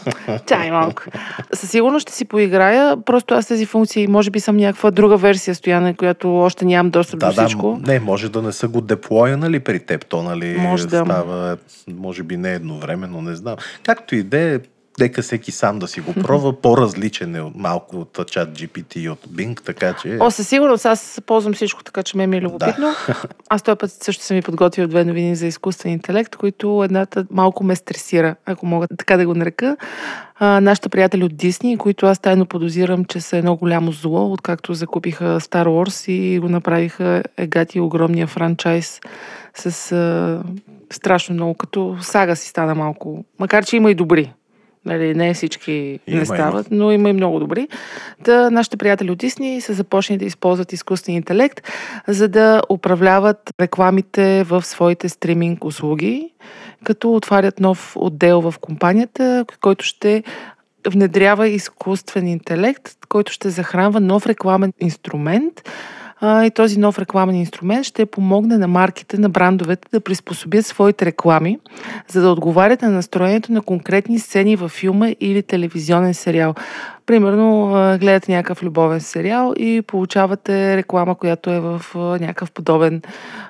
[0.46, 1.02] чай малко.
[1.54, 5.54] Със сигурност ще си поиграя, просто аз тези функции, може би съм някаква друга версия,
[5.54, 7.78] Стояне, която още нямам достъп достъп да, всичко.
[7.80, 10.06] Да, не, може да не са го деплоя, при теб.
[10.06, 11.04] То, нали, може да.
[11.04, 11.56] става,
[11.88, 13.56] може би не едновременно, не знам.
[13.82, 14.58] Както и да е,
[15.00, 16.60] Нека всеки сам да си го пробва.
[16.60, 20.18] По-различен е малко от чат GPT и от Bing, така че...
[20.20, 20.86] О, със сигурност.
[20.86, 22.94] Аз ползвам всичко, така че ме е любопитно.
[23.06, 23.22] Да.
[23.48, 27.64] Аз този път също съм ми подготвил две новини за изкуствен интелект, които едната малко
[27.64, 29.76] ме стресира, ако мога така да го нарека.
[30.38, 34.74] А, нашите приятели от Дисни, които аз тайно подозирам, че са едно голямо зло, откакто
[34.74, 39.00] закупиха Star Wars и го направиха егати огромния франчайз
[39.54, 40.42] с а,
[40.90, 43.24] страшно много, като сага си стана малко.
[43.38, 44.32] Макар, че има и добри
[44.84, 46.84] Нали, не всички има, не стават, има.
[46.84, 47.68] но има и много добри.
[48.24, 51.68] Та нашите приятели от Дисни са започнали да използват изкуствен интелект,
[52.08, 56.32] за да управляват рекламите в своите стриминг услуги,
[56.84, 60.22] като отварят нов отдел в компанията, който ще
[60.88, 65.62] внедрява изкуствен интелект, който ще захранва нов рекламен инструмент,
[66.22, 71.58] и този нов рекламен инструмент ще помогне на марките, на брандовете да приспособят своите реклами,
[72.08, 76.54] за да отговарят на настроението на конкретни сцени във филма или телевизионен сериал.
[77.06, 77.68] Примерно,
[78.00, 83.02] гледате някакъв любовен сериал и получавате реклама, която е в някакъв подобен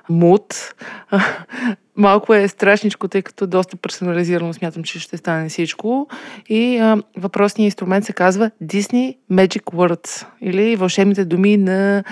[0.09, 0.75] муд.
[1.97, 6.09] Малко е страшничко, тъй като доста персонализирано смятам, че ще стане всичко.
[6.49, 12.05] И а, въпросният инструмент се казва Disney Magic Words или вълшебните думи на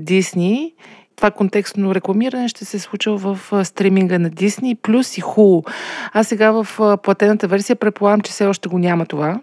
[0.00, 0.72] Disney.
[1.16, 5.70] Това контекстно рекламиране ще се случва в стриминга на Disney плюс и Hulu.
[6.12, 9.40] А сега в платената версия предполагам, че все още го няма това.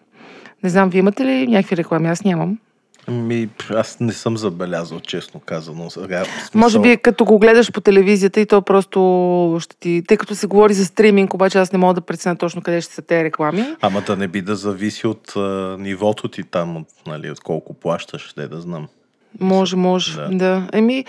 [0.66, 2.08] Не знам, вие имате ли някакви реклами?
[2.08, 2.58] Аз нямам.
[3.08, 5.90] Ми, аз не съм забелязал, честно казано.
[5.90, 6.62] Сега, смисъл...
[6.62, 10.04] Може би като го гледаш по телевизията и то просто ще ти...
[10.08, 12.94] Тъй като се говори за стриминг, обаче аз не мога да преценя точно къде ще
[12.94, 13.66] са тези реклами.
[13.82, 17.74] Ама да не би да зависи от а, нивото ти там, от, нали, от колко
[17.74, 18.88] плащаш, де да знам.
[19.40, 20.30] Може, може, да.
[20.30, 20.68] да.
[20.74, 21.06] Еми,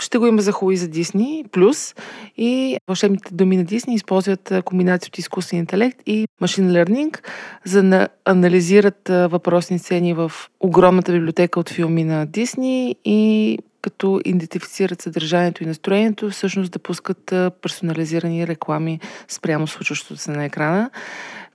[0.00, 1.94] ще го има за хубави за Дисни, плюс
[2.36, 7.18] и вълшебните думи на Дисни използват комбинация от изкуствен интелект и машин learning,
[7.64, 15.02] за да анализират въпросни сцени в огромната библиотека от филми на Дисни и като идентифицират
[15.02, 20.90] съдържанието и настроението, всъщност да пускат персонализирани реклами спрямо случващото се на екрана,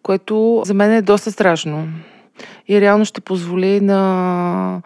[0.03, 1.88] което за мен е доста страшно.
[2.67, 4.82] И реално ще позволи на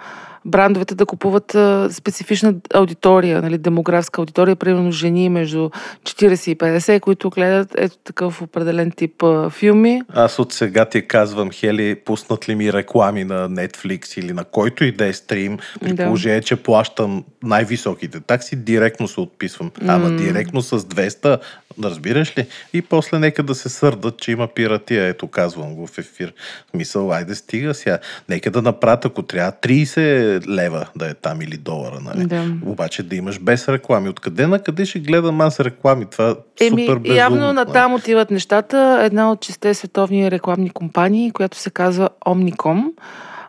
[0.47, 5.69] брандовете да купуват а, специфична аудитория, нали, демографска аудитория, примерно жени между
[6.03, 10.01] 40 и 50, които гледат ето такъв определен тип а, филми.
[10.13, 14.83] Аз от сега ти казвам, Хели, пуснат ли ми реклами на Netflix или на който
[14.83, 16.05] и да е стрим, при да.
[16.05, 19.71] положение, че плащам най-високите такси, директно се отписвам.
[19.87, 20.17] Ама mm.
[20.17, 21.39] директно с 200,
[21.83, 22.47] разбираш ли?
[22.73, 25.07] И после нека да се сърдат, че има пиратия.
[25.07, 26.33] Ето, казвам го в ефир.
[26.73, 27.99] Мисъл, айде стига сега.
[28.29, 32.25] Нека да направят, ако трябва 30 лева да е там или долара, нали?
[32.25, 32.45] Да.
[32.65, 34.09] Обаче да имаш без реклами.
[34.09, 36.05] Откъде на къде ще гледам аз реклами?
[36.05, 37.17] Това е супер безумно.
[37.17, 37.73] Явно на нали?
[37.73, 38.99] там отиват нещата.
[39.03, 42.83] Една от честе световни рекламни компании, която се казва Omnicom,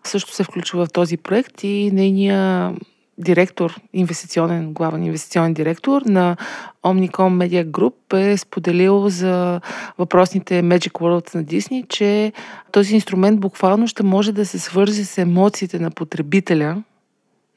[0.05, 2.73] също се включва в този проект и нейния
[3.19, 6.37] директор, инвестиционен, главен инвестиционен директор на
[6.85, 9.61] Omnicom Media Group е споделил за
[9.99, 12.33] въпросните Magic World на Дисни, че
[12.73, 16.83] този инструмент буквално ще може да се свързи с емоциите на потребителя,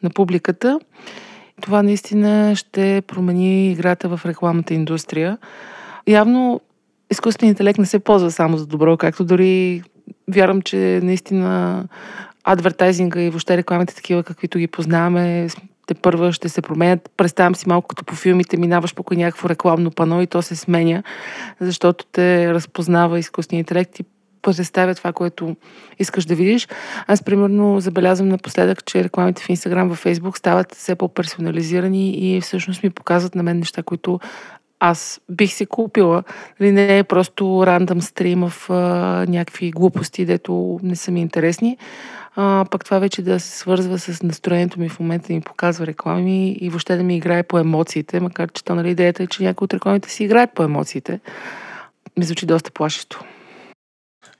[0.03, 0.79] на публиката.
[1.61, 5.37] Това наистина ще промени играта в рекламната индустрия.
[6.07, 6.61] Явно
[7.11, 9.83] изкуственият интелект не се ползва само за добро, както дори
[10.27, 11.83] вярвам, че наистина
[12.43, 15.47] адвертайзинга и въобще рекламите такива, каквито ги познаваме,
[15.87, 17.11] те първа ще се променят.
[17.17, 21.03] Представям си малко като по филмите, минаваш покрай някакво рекламно пано и то се сменя,
[21.59, 24.03] защото те разпознава изкуствения интелект и
[24.41, 25.55] представя това, което
[25.99, 26.67] искаш да видиш.
[27.07, 32.83] Аз, примерно, забелязвам напоследък, че рекламите в Инстаграм, в Фейсбук стават все по-персонализирани и всъщност
[32.83, 34.19] ми показват на мен неща, които
[34.79, 36.23] аз бих си купила.
[36.59, 38.75] Нали, не е просто рандъм стрим в а,
[39.29, 41.77] някакви глупости, дето не са ми интересни,
[42.35, 45.87] а, пък това вече да се свързва с настроението ми в момента да ми показва
[45.87, 49.43] реклами и въобще да ми играе по емоциите, макар че то нали, идеята е, че
[49.43, 51.19] някои от рекламите си играят по емоциите.
[52.17, 53.23] Ми звучи доста плашещо.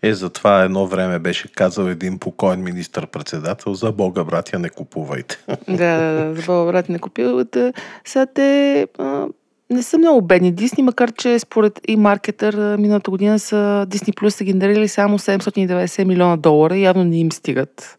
[0.03, 5.37] Е, затова едно време беше казал един покоен министър-председател, за Бога, братя, не купувайте.
[5.67, 7.73] Да, да, да, за Бога, братя, не купувайте.
[8.05, 9.25] Сега те а,
[9.71, 14.35] не са много бедни Дисни, макар че според и маркетър миналата година са Дисни Плюс
[14.35, 17.97] са генерирали само 790 милиона долара явно не им стигат.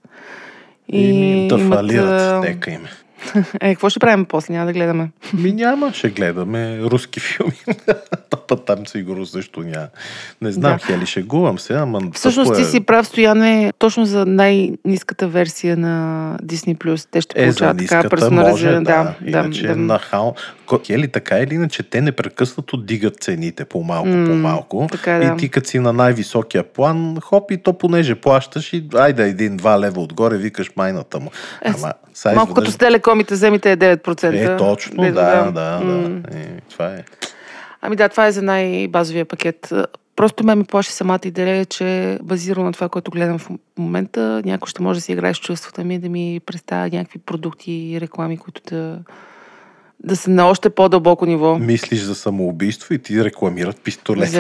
[0.89, 1.01] И,
[1.45, 2.81] и да имат, фалират, нека им.
[3.61, 4.55] Е, какво ще правим после?
[4.55, 5.11] Няма да гледаме.
[5.35, 7.53] Ми няма, ще гледаме руски филми.
[8.49, 9.89] Път там сигурно също няма.
[10.43, 10.79] Не знам, да.
[10.79, 12.01] Хели, шегувам се, ама...
[12.15, 12.65] Всъщност ти е...
[12.65, 17.07] си прав, Стояне, точно за най-низката версия на Disney+.
[17.11, 18.83] Те ще получават е, така персонализирана.
[18.83, 19.77] Да, да, иначе да.
[19.77, 20.35] на хал...
[20.87, 24.89] Хели, така или иначе, те непрекъснато дигат цените по-малко, mm, по-малко.
[24.93, 25.25] Така, да.
[25.25, 29.81] И ти като си на най-високия план, хоп, и то понеже плащаш и айде един-два
[29.81, 31.31] лева отгоре, викаш майната му.
[31.65, 31.93] Е, Ама,
[32.35, 34.55] малко като с телекомите, вземите е 9%.
[34.55, 35.81] Е, точно, да, да, да.
[35.83, 36.09] Mm.
[36.09, 36.39] да.
[36.39, 37.05] Е, това е.
[37.83, 39.73] Ами да, това е за най-базовия пакет.
[40.17, 44.69] Просто ме ми плаши самата идея, че базирано на това, което гледам в момента, някой
[44.69, 48.37] ще може да си играе с чувствата ми, да ми представя някакви продукти и реклами,
[48.37, 48.99] които да
[50.05, 51.59] да са на още по-дълбоко ниво.
[51.59, 54.35] Мислиш за самоубийство и ти рекламират пистолет.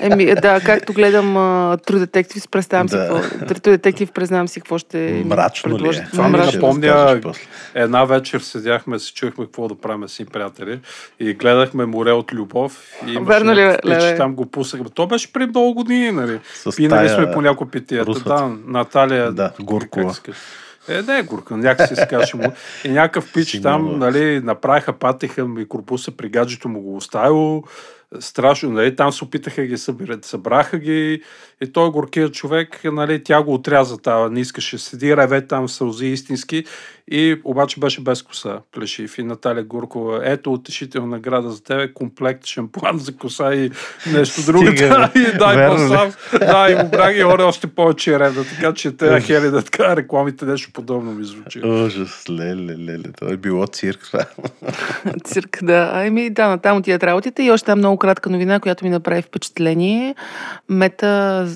[0.00, 2.90] Еми, да, както гледам uh, True Detective, представям да.
[2.90, 3.54] си какво.
[3.54, 6.06] True Detective, признавам си какво ще Мрачно ли е?
[6.10, 7.20] Това ми напомня,
[7.74, 10.80] една вечер седяхме, се чухме какво да правим си приятели
[11.20, 12.82] и гледахме море от любов.
[13.06, 14.86] И Верно ли, че там го пусахме.
[14.94, 16.38] То беше при много години, нали?
[16.76, 18.12] Пинали сме по някои питията.
[18.12, 19.32] Да, Наталия.
[19.32, 20.14] Да, Гуркова.
[20.90, 22.52] Е, не е гурка, някакси се каже му.
[22.84, 27.62] И някакъв пич там, нали, направиха, патиха микробуса при гаджето му го оставило.
[28.20, 31.22] Страшно, нали, там се опитаха ги събират, събраха ги.
[31.60, 36.06] И той горкият човек, нали, тя го отряза, та не искаше седи, реве там сълзи
[36.06, 36.64] истински
[37.10, 40.20] и обаче беше без коса, Плешив и Наталия Гуркова.
[40.24, 43.70] Ето утешителна награда за тебе, комплект шампуан за коса и
[44.12, 44.64] нещо друго.
[44.80, 49.20] Да, и дай пасав, да, и му браги, и още повече ревда, така че те
[49.20, 51.66] хели да така рекламите нещо подобно ми звучи.
[51.66, 54.10] Ужас, леле, леле, това е било цирк
[55.24, 55.90] цирк, да.
[55.94, 60.14] Ами да, натам отиват работите и още много кратка новина, която ми направи впечатление.
[60.68, 61.48] Мета,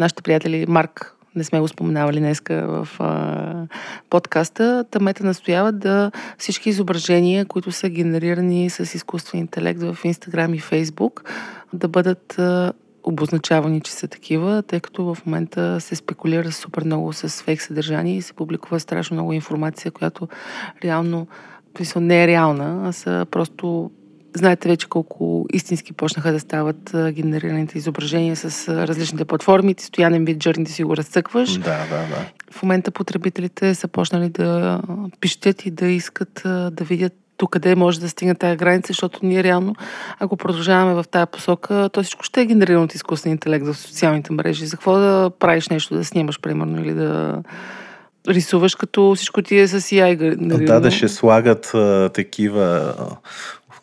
[0.00, 3.66] нашите приятели Марк, не сме го споменавали днеска в а,
[4.10, 10.54] подкаста, та Мета настоява да всички изображения, които са генерирани с изкуствен интелект в Инстаграм
[10.54, 11.24] и Фейсбук,
[11.72, 12.72] да бъдат а,
[13.02, 18.16] обозначавани, че са такива, тъй като в момента се спекулира супер много с фейк съдържание
[18.16, 20.28] и се публикува страшно много информация, която
[20.84, 21.26] реално
[21.96, 23.90] не е реална, а са просто
[24.34, 29.74] Знаете вече колко истински почнаха да стават генерираните изображения с различните платформи.
[29.74, 31.52] Ти стоянен вид джърни си го разцъкваш.
[31.52, 32.26] Да, да, да.
[32.50, 34.80] В момента потребителите са почнали да
[35.20, 39.44] пищят и да искат да видят до къде може да стигне тази граница, защото ние
[39.44, 39.74] реално,
[40.18, 44.32] ако продължаваме в тази посока, то всичко ще е генерирано от изкуствен интелект в социалните
[44.32, 44.66] мрежи.
[44.66, 47.42] За какво да правиш нещо, да снимаш, примерно, или да
[48.28, 50.36] рисуваш, като всичко ти е с AI.
[50.64, 52.94] Да, да ще слагат а, такива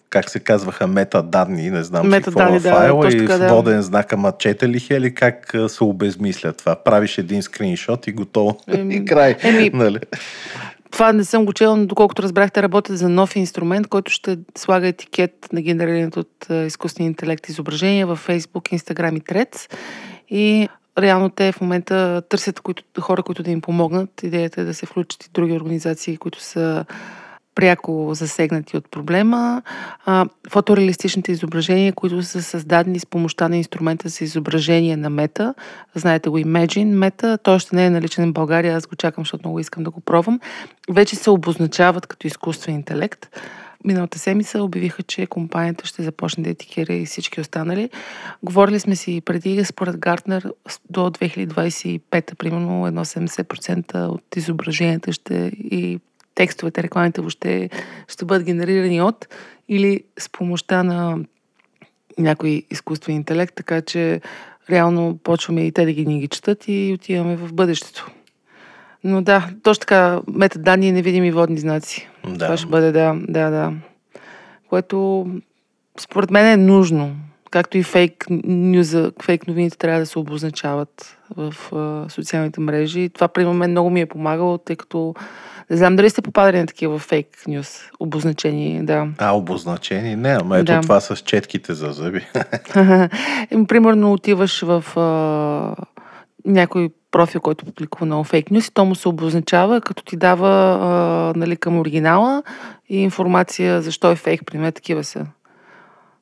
[0.09, 3.47] как се казваха, метаданни, не знам си какво да, файла и да.
[3.47, 6.75] воден знак, ама чете ли или как се обезмисля това?
[6.75, 8.57] Правиш един скриншот и готово.
[8.67, 9.35] Еми, и край.
[9.41, 9.99] Еми, нали?
[10.91, 14.87] Това не съм го чела, но доколкото разбрахте, работят за нов инструмент, който ще слага
[14.87, 19.73] етикет на генерирането от изкуствения интелект изображения в Facebook, Instagram и Threads.
[20.29, 24.23] И реално те в момента търсят които, хора, които да им помогнат.
[24.23, 26.85] Идеята е да се включат и други организации, които са
[27.57, 29.61] пряко засегнати от проблема.
[30.05, 35.53] А, фотореалистичните изображения, които са създадени с помощта на инструмента за изображение на мета.
[35.95, 37.37] Знаете го Imagine мета.
[37.43, 38.75] Той още не е наличен в България.
[38.75, 40.39] Аз го чакам, защото много искам да го пробвам.
[40.89, 43.27] Вече се обозначават като изкуствен интелект.
[43.85, 47.89] Миналата седмица обявиха, че компанията ще започне да етикира и всички останали.
[48.43, 50.53] Говорили сме си преди, според Гартнер,
[50.89, 55.99] до 2025, примерно, едно 70% от изображенията ще и
[56.37, 57.69] текстовете, рекламите въобще
[58.07, 59.27] ще бъдат генерирани от
[59.69, 61.17] или с помощта на
[62.17, 64.21] някой изкуствен интелект, така че
[64.69, 68.11] реално почваме и те да ги ни ги четат и отиваме в бъдещето.
[69.03, 72.09] Но да, точно така, метаданни и невидими водни знаци.
[72.27, 72.45] Да.
[72.45, 73.73] Това ще бъде, да, да, да.
[74.69, 75.27] Което
[75.99, 77.15] според мен е нужно.
[77.51, 83.09] Както и фейк нюза, фейк новините трябва да се обозначават в а, социалните мрежи.
[83.09, 85.15] Това при мен много ми е помагало, тъй като
[85.69, 89.07] не знам дали сте попадали на такива фейк нюс, обозначени, да.
[89.17, 90.15] А, обозначени?
[90.15, 90.81] Не, ама ето да.
[90.81, 92.25] това с четките за зъби.
[93.67, 95.85] Примерно отиваш в а,
[96.45, 100.49] някой профил, който публикува много фейк нюс и то му се обозначава, като ти дава
[100.81, 102.43] а, нали, към оригинала
[102.89, 104.45] и информация защо е фейк.
[104.45, 105.25] Пример, такива са.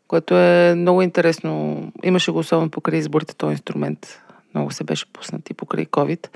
[0.07, 1.81] Което е много интересно.
[2.03, 4.21] Имаше го особено покрай изборите този инструмент.
[4.55, 6.27] Много се беше пуснат и покрай COVID.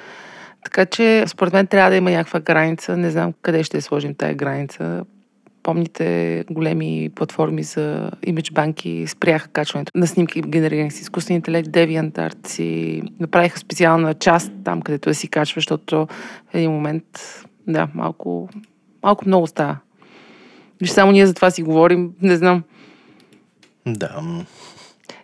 [0.69, 2.97] Така че, според мен, трябва да има някаква граница.
[2.97, 5.05] Не знам къде ще сложим тая граница.
[5.63, 11.69] Помните, големи платформи за имидж банки спряха качването на снимки, генерирани с изкуствен интелект.
[11.69, 16.07] DeviantArt си направиха специална част там, където да си качва, защото
[16.51, 17.05] в един момент,
[17.67, 18.49] да, малко,
[19.03, 19.77] малко много става.
[20.81, 22.63] Виж, само ние за това си говорим, не знам.
[23.85, 24.21] Да,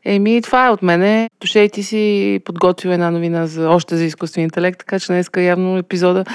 [0.06, 1.30] Еми, това е от мене.
[1.42, 5.78] Душе, ти си подготвил една новина за, още за изкуствен интелект, така че днес явно
[5.78, 6.26] епизода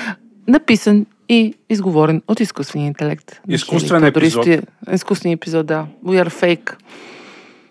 [0.49, 3.41] написан и изговорен от изкуствения интелект.
[3.49, 4.47] Изкуствен епизод.
[4.93, 5.87] изкуствен епизод, да.
[6.05, 6.75] We are fake.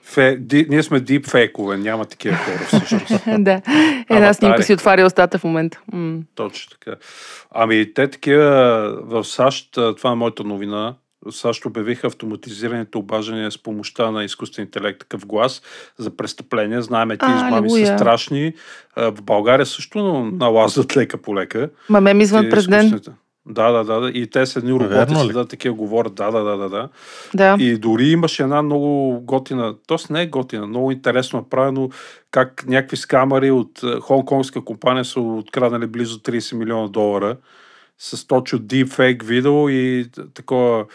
[0.03, 3.23] Фе, ди, ние сме дип фейкове, няма такива хора всъщност.
[3.43, 3.61] да.
[4.09, 5.79] Една снимка си отваря устата в момента.
[5.93, 6.19] М.
[6.35, 6.97] Точно така.
[7.51, 8.49] Ами те такива
[9.03, 10.95] в САЩ, това е моята новина,
[11.31, 15.61] САЩ обявиха автоматизираните обаждания с помощта на изкуствен интелект, такъв глас
[15.97, 16.81] за престъпления.
[16.81, 18.53] Знаеме, ти измами са страшни.
[18.97, 19.99] В България също
[20.33, 21.69] налазват лека по лека.
[21.89, 23.09] Ма ме извън президент.
[23.45, 24.09] Да, да, да, да.
[24.09, 26.15] И те са едни роботи, да, такива говорят.
[26.15, 26.89] Да, да, да, да, да.
[27.33, 27.55] да.
[27.59, 30.13] И дори имаше една много готина, т.е.
[30.13, 31.89] не е готина, много интересно направено,
[32.31, 37.37] как някакви скамари от хонконгска компания са откраднали близо 30 милиона долара
[37.99, 40.85] с точно deepfake видео и такова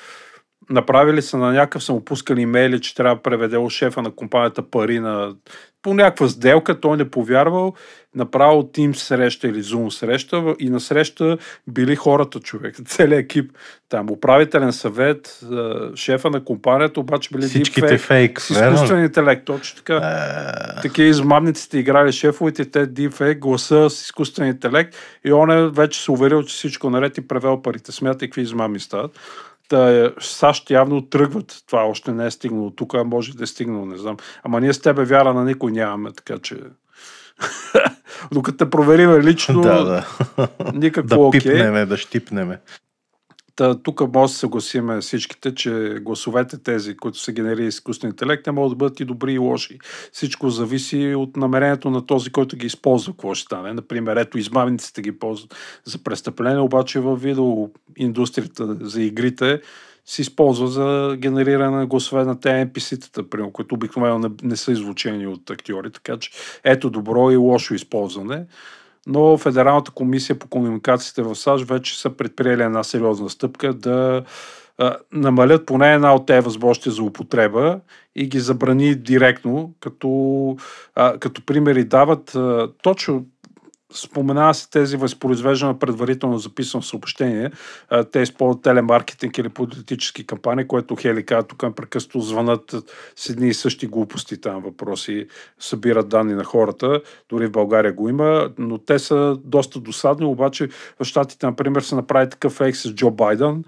[0.71, 4.11] направили са на някакъв, са му пускали имейли, че трябва да преведе от шефа на
[4.11, 5.37] компанията пари на
[5.85, 7.75] по някаква сделка, той не повярвал,
[8.15, 13.53] направил Teams среща или Zoom среща и на среща били хората човек, целият екип,
[13.89, 15.41] там управителен съвет,
[15.95, 19.93] шефа на компанията, обаче били Всичките фейк, с изкуствен интелект, точно така.
[19.93, 20.83] Uh...
[20.83, 26.11] Такива измамниците играли шефовете, те deepfake, гласа с изкуствен интелект и он е вече се
[26.11, 27.93] уверил, че всичко наред и превел парите.
[27.93, 29.19] Смятай какви измами стават.
[29.69, 31.63] Та, САЩ явно тръгват.
[31.67, 32.71] Това още не е стигнало.
[32.71, 34.17] Тук може да е стигнало, не знам.
[34.43, 36.57] Ама ние с тебе вяра на никой нямаме, така че...
[38.33, 40.05] Докато те провериме лично, да, да.
[40.75, 41.41] никакво да окей.
[41.41, 42.61] Да пипнеме, да щипнеме.
[43.57, 48.45] Та, тук може да се съгласиме всичките, че гласовете тези, които се генерира изкуствен интелект,
[48.45, 49.79] те могат да бъдат и добри и лоши.
[50.13, 53.73] Всичко зависи от намерението на този, който ги използва, какво ще стане.
[53.73, 59.61] Например, ето измамниците ги ползват за престъпление, обаче в видеоиндустрията за игрите
[60.07, 65.27] се използва за генериране на гласове на тези NPC-тата, които обикновено не, не са излучени
[65.27, 65.91] от актьори.
[65.91, 66.31] Така че
[66.65, 68.47] ето добро и лошо използване
[69.07, 74.25] но Федералната комисия по комуникациите в САЩ вече са предприели една сериозна стъпка да
[74.79, 77.81] а, намалят поне една от тези възможности за употреба
[78.17, 80.57] и ги забрани директно, като,
[80.95, 83.27] а, като примери дават а, точно
[83.95, 87.51] споменава се тези възпроизвеждане предварително записано съобщение.
[88.13, 92.75] Те използват телемаркетинг или политически кампании, което Хели казва, тук прекъснато звънат
[93.17, 95.27] с едни и същи глупости там въпроси,
[95.59, 97.01] събират данни на хората.
[97.29, 100.69] Дори в България го има, но те са доста досадни, обаче
[101.01, 103.65] в Штатите, например, са направи такъв фейк с Джо Байден,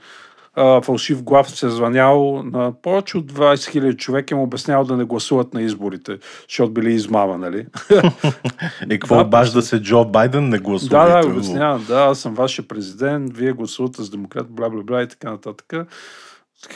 [0.57, 4.85] а, фалшив глав се е звънял на повече от 20 000 човека и му обяснял
[4.85, 7.67] да не гласуват на изборите, защото били измама, нали?
[8.91, 10.91] И какво Да, обажда се Джо Байден, не гласува.
[10.91, 11.85] Да, да, обяснявам.
[11.89, 15.75] Да, аз съм вашия президент, вие гласувате с демократ, бла, бла, бла и така нататък.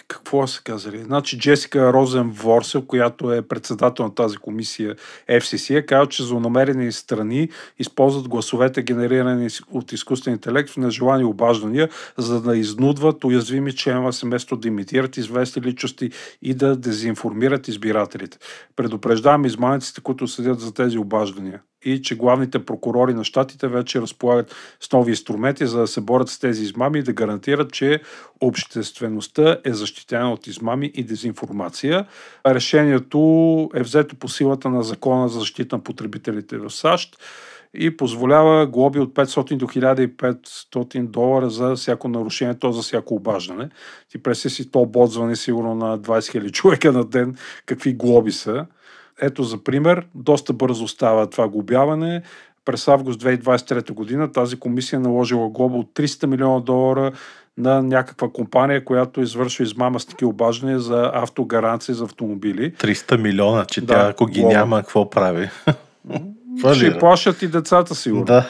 [0.08, 1.02] Какво са казали?
[1.02, 4.96] Значи Джесика Розен Ворсел, която е председател на тази комисия
[5.30, 11.88] FCC, е казал, че злонамерени страни използват гласовете, генерирани от изкуствен интелект в нежелани обаждания,
[12.18, 16.10] за да изнудват уязвими членове семейство да имитират известни личности
[16.42, 18.38] и да дезинформират избирателите.
[18.76, 24.54] Предупреждавам изманиците, които седят за тези обаждания и че главните прокурори на щатите вече разполагат
[24.80, 28.00] с нови инструменти, за да се борят с тези измами и да гарантират, че
[28.40, 32.06] обществеността е защитена от измами и дезинформация.
[32.46, 37.16] Решението е взето по силата на закона за защита на потребителите в САЩ
[37.74, 43.68] и позволява глоби от 500 до 1500 долара за всяко нарушение, то за всяко обаждане.
[44.08, 48.32] Ти преси си то бот звъни сигурно на 20 000 човека на ден, какви глоби
[48.32, 48.66] са.
[49.20, 52.22] Ето за пример, доста бързо става това глобяване.
[52.64, 57.12] През август 2023 година тази комисия наложила глоба от 300 милиона долара
[57.58, 62.72] на някаква компания, която извършва измама с такива обаждания за автогаранции за автомобили.
[62.72, 64.56] 300 милиона, че Да, тя ако ги глоба.
[64.56, 65.50] няма, какво прави?
[66.58, 66.98] Ще Фалира.
[66.98, 68.24] плащат и децата сигурно.
[68.24, 68.48] Да.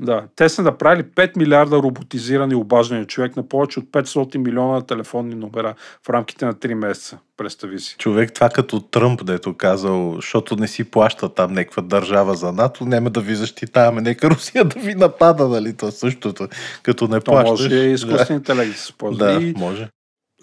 [0.00, 5.34] Да, те са направили 5 милиарда роботизирани обаждания човек на повече от 500 милиона телефонни
[5.34, 5.74] номера
[6.06, 7.18] в рамките на 3 месеца.
[7.36, 7.96] Представи си.
[7.98, 12.84] Човек това като Тръмп, дето казал, защото не си плаща там някаква държава за НАТО,
[12.84, 15.76] няма да ви защитаваме, нека Русия да ви напада, нали?
[15.76, 16.48] То същото,
[16.82, 17.50] като не То плащаш.
[17.50, 19.26] може и изкуствен интелект да се ползва.
[19.26, 19.88] Да, И да може.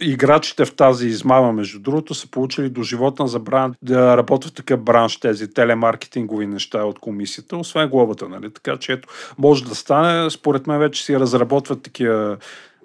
[0.01, 4.81] Играчите в тази измама, между другото, са получили до животна забрана да работят в такъв
[4.81, 8.53] бранш, тези телемаркетингови неща от комисията, освен глобата, нали?
[8.53, 12.37] Така че ето, може да стане, според мен вече си разработват такива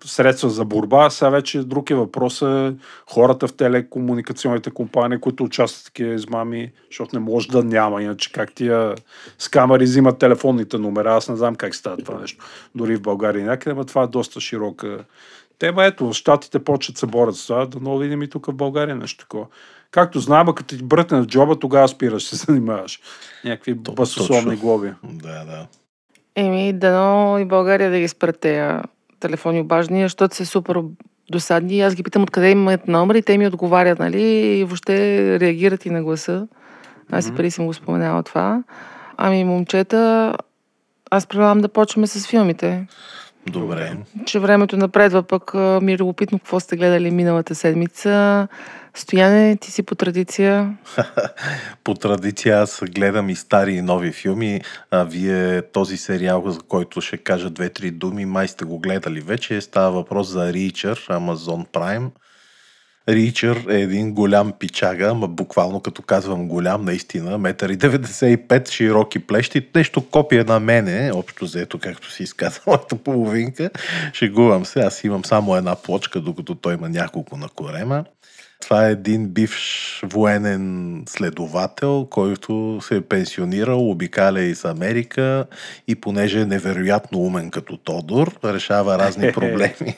[0.05, 1.11] средства за борба.
[1.11, 2.75] Сега вече друг е въпрос е
[3.11, 8.33] хората в телекомуникационните компании, които участват в такива измами, защото не може да няма, иначе
[8.33, 8.95] как тия
[9.39, 12.45] с камери взимат телефонните номера, аз не знам как става това нещо.
[12.75, 15.05] Дори в България някъде, но това е доста широка
[15.63, 15.85] тема.
[15.85, 18.53] Ето, в Штатите почват да се борят с това, да много видим и тук в
[18.55, 19.47] България нещо такова.
[19.91, 23.01] Както знаем, като ти бръкне в джоба, тогава спираш, се занимаваш.
[23.45, 24.61] Някакви То- басословни точно.
[24.61, 24.93] глоби.
[25.05, 25.67] Да, да.
[26.37, 28.79] Еми, дано и България да ги спрат тези
[29.21, 30.77] телефони обаждания, защото са супер
[31.31, 31.81] досадни.
[31.81, 34.23] Аз ги питам откъде имат номер и те ми отговарят, нали?
[34.59, 34.97] И въобще
[35.41, 36.47] реагират и на гласа.
[37.11, 37.37] Аз и Мгм.
[37.37, 38.63] преди съм го споменала това.
[39.17, 40.33] Ами, момчета,
[41.11, 42.87] аз предлагам да почваме с филмите.
[43.47, 43.97] Добре.
[44.27, 48.49] Че времето напредва, пък ми е любопитно какво сте гледали миналата седмица.
[48.95, 50.77] Стояне, ти си по традиция.
[51.85, 54.61] По традиция аз гледам и стари и нови филми.
[54.91, 59.61] А вие този сериал, за който ще кажа две-три думи, май сте го гледали вече.
[59.61, 62.11] Става въпрос за Reacher, Amazon Prime.
[63.09, 69.19] Ричър е един голям пичага, ама буквално като казвам голям, наистина, метър и 95, широки
[69.19, 73.71] плещи, нещо копия на мене, общо взето, както си изказа моята половинка.
[74.13, 78.05] Шегувам се, аз имам само една плочка, докато той има няколко на корема.
[78.63, 85.47] Това е един бивш военен следовател, който се е пенсионирал, обикаля из Америка
[85.89, 89.97] и понеже е невероятно умен като Тодор, решава разни проблеми.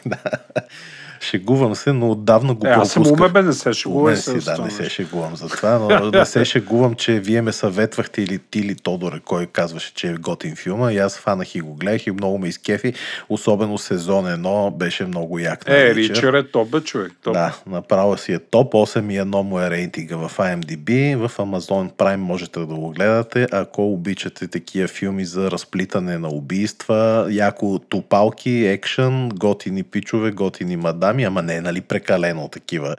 [1.20, 3.20] Шегувам се, но отдавна го Е, аз съм пропусках.
[3.20, 6.10] умен, бе, не се шегувай Умен с си, да, не се шегувам за това, но
[6.10, 10.14] не се шегувам, че вие ме съветвахте или ти или Тодоре, кой казваше, че е
[10.14, 12.92] готин филма и аз фанах и го гледах и много ме изкефи,
[13.28, 15.68] особено сезон едно беше много як.
[15.68, 16.46] Е, Ричард.
[16.46, 17.12] Е топ, бе, човек.
[17.22, 17.32] Топ.
[17.32, 18.72] Да, направо си е топ.
[18.72, 21.16] 8,1 му е рейтинга в IMDb.
[21.16, 27.26] В Amazon Prime можете да го гледате, ако обичате такива филми за разплитане на убийства,
[27.30, 32.96] яко тупалки, екшън, готини пичове, готини мадами, ама не, нали, прекалено такива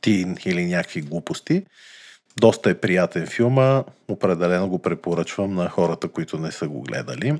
[0.00, 1.62] тин или някакви глупости.
[2.40, 7.38] Доста е приятен филма, определено го препоръчвам на хората, които не са го гледали.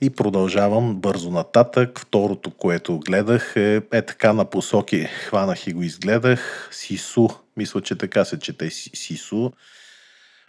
[0.00, 1.98] И продължавам бързо нататък.
[2.00, 5.04] Второто, което гледах е, е така на посоки.
[5.04, 6.68] Хванах и го изгледах.
[6.72, 7.28] Сису.
[7.56, 9.50] Мисля, че така се чете Си- Сису.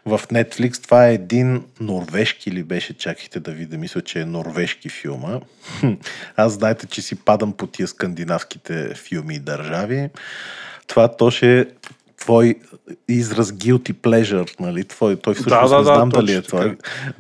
[0.06, 0.84] В Netflix.
[0.84, 5.40] Това е един норвежки ли беше, чакайте да видя, мисля, че е норвежки филма.
[6.36, 10.10] Аз знаете, че си падам по тия скандинавските филми и държави.
[10.88, 11.66] Това то ще е
[12.22, 12.56] твой
[13.08, 14.84] израз guilty pleasure, нали?
[14.84, 16.76] Твой, той всъщност да, да, не знам да, дали е това.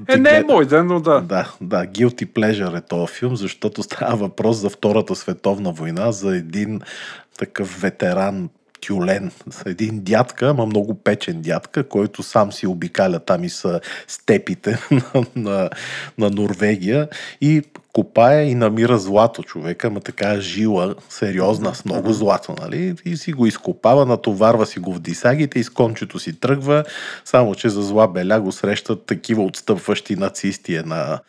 [0.09, 1.21] Е, не е мой ден, но да.
[1.21, 6.37] Да, да, guilty pleasure е този филм, защото става въпрос за Втората световна война, за
[6.37, 6.81] един
[7.37, 8.49] такъв ветеран
[8.81, 9.31] тюлен,
[9.65, 13.19] един дядка, ама много печен дядка, който сам си обикаля.
[13.19, 15.69] Там и са степите на, на,
[16.17, 17.07] на Норвегия.
[17.41, 17.61] И
[17.93, 22.95] копае и намира злато човека, ама така жила, сериозна, с много злато, нали?
[23.05, 26.83] И си го изкопава, натоварва си го в дисагите и с кончето си тръгва,
[27.25, 31.19] само че за зла беля го срещат такива отстъпващи нацисти е на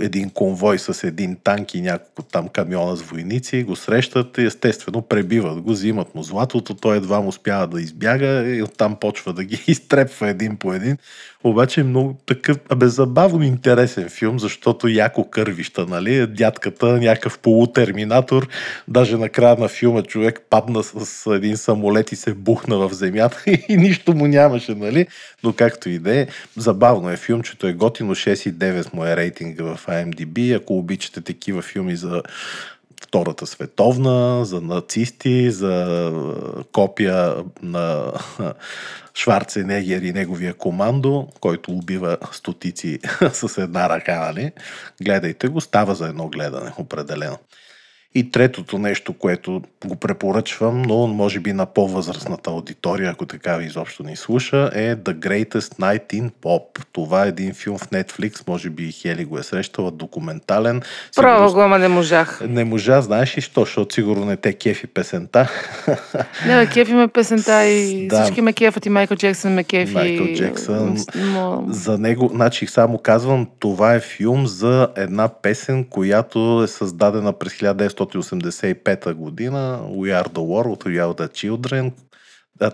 [0.00, 5.02] един конвой с един танк и няколко там камиона с войници, го срещат и естествено
[5.02, 9.44] пребиват го, взимат му златото, той едва му успява да избяга и оттам почва да
[9.44, 10.96] ги изтрепва един по един.
[11.46, 16.26] Обаче е много такъв, абе, забавно интересен филм, защото яко кървища, нали?
[16.26, 18.48] Дядката, някакъв полутерминатор,
[18.88, 23.42] даже на края на филма човек падна с един самолет и се бухна в земята
[23.68, 25.06] и нищо му нямаше, нали?
[25.42, 26.26] Но както и да е,
[26.56, 30.56] забавно е филмчето, е готино 6,9 му е рейтинга в IMDb.
[30.56, 32.22] Ако обичате такива филми за
[33.02, 36.12] Втората световна, за нацисти, за
[36.72, 38.12] копия на
[39.14, 42.98] Шварценегер и неговия командо, който убива стотици
[43.32, 44.52] с една ръка, нали?
[45.02, 47.38] Гледайте го, става за едно гледане, определено.
[48.16, 54.02] И третото нещо, което го препоръчвам, но може би на по-възрастната аудитория, ако такава изобщо
[54.02, 56.84] ни слуша, е The Greatest Night in Pop.
[56.92, 60.82] Това е един филм в Netflix, може би и Хели го е срещала, документален.
[61.16, 62.40] Право го, ама не можах.
[62.48, 63.60] Не можа, знаеш ли що?
[63.60, 65.50] Защото сигурно не те кефи песента.
[66.46, 68.22] Не, бе, кефи ме песента и Да.
[68.22, 69.94] всички ме кефат и Майкъл Джексън ме кефи.
[69.94, 70.96] Майкъл Джексън.
[71.16, 71.64] Но...
[71.68, 77.52] За него, значи само казвам, това е филм за една песен, която е създадена през
[78.12, 79.86] 1985 година.
[79.88, 81.92] We are the world, we are the children.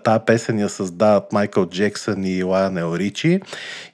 [0.04, 3.40] Тая песен я създават Майкъл Джексън и Лайонел Ричи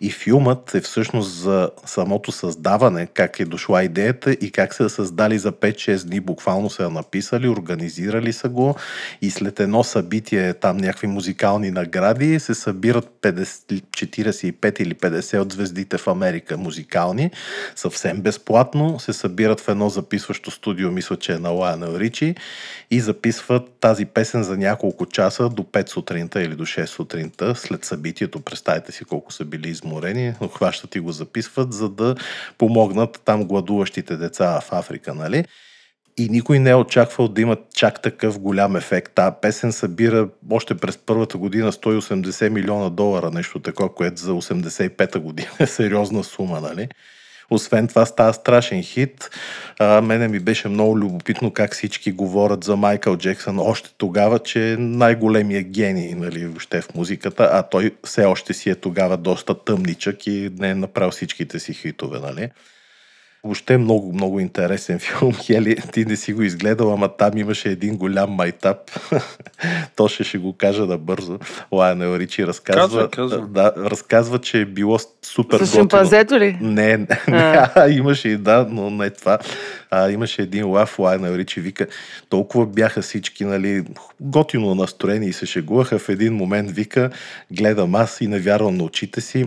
[0.01, 5.39] и филмът е всъщност за самото създаване, как е дошла идеята и как са създали
[5.39, 6.21] за 5-6 дни.
[6.21, 8.77] Буквално са я написали, организирали са го
[9.23, 15.53] и след едно събитие, там някакви музикални награди, се събират 50, 45 или 50 от
[15.53, 17.31] звездите в Америка музикални,
[17.77, 22.35] съвсем безплатно, се събират в едно записващо студио, мисля, че е на Лайонел Ричи
[22.91, 27.85] и записват тази песен за няколко часа до 5 сутринта или до 6 сутринта след
[27.85, 28.41] събитието.
[28.41, 32.15] Представете си колко са били изморени, хващат и го записват, за да
[32.59, 35.45] помогнат там гладуващите деца в Африка, нали?
[36.19, 39.13] И никой не е очаквал да имат чак такъв голям ефект.
[39.15, 45.19] Та песен събира още през първата година 180 милиона долара, нещо такова, което за 85-та
[45.19, 46.89] година е сериозна сума, нали?
[47.51, 49.31] Освен това става страшен хит.
[49.79, 54.73] А, мене ми беше много любопитно как всички говорят за Майкъл Джексън още тогава, че
[54.73, 59.65] е най-големия гений нали, въобще в музиката, а той все още си е тогава доста
[59.65, 62.19] тъмничък и не е направил всичките си хитове.
[62.21, 62.51] Нали?
[63.47, 65.35] Въобще е много, много интересен филм.
[65.35, 68.79] Хели, ти не си го изгледал, ама там имаше един голям майтап.
[69.97, 71.39] То ще, ще го кажа да бързо.
[71.73, 73.41] Лайонел Ричи разказва, Казвай, казвай.
[73.49, 76.59] Да, разказва, че е било супер С шимпанзето ли?
[76.61, 79.39] Не, не, не а, имаше и да, но не това.
[79.91, 81.87] А, имаше един лав Лайнел Ричи, вика,
[82.29, 83.85] толкова бяха всички, нали,
[84.21, 85.99] готино настроени и се шегуваха.
[85.99, 87.11] В един момент вика,
[87.53, 89.47] гледам аз и не вярвам на очите си.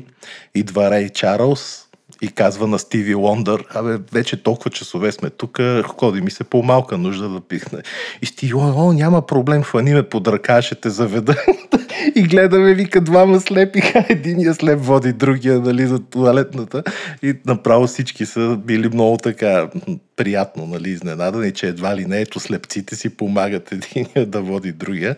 [0.55, 1.88] Идва Рей Чарлз,
[2.21, 6.97] и казва на Стиви Лондър, абе, вече толкова часове сме тук, ходи ми се по-малка
[6.97, 7.79] нужда да пихне.
[8.21, 11.35] И Стиви Лондър, о, няма проблем, хвани ме под ръка, ще те заведа.
[12.15, 16.83] и гледаме, вика, двама слепиха, единия слеп води другия, нали, за туалетната.
[17.23, 19.69] И направо всички са били много така
[20.15, 25.15] приятно, нали, изненадани, че едва ли не, ето слепците си помагат единия да води другия.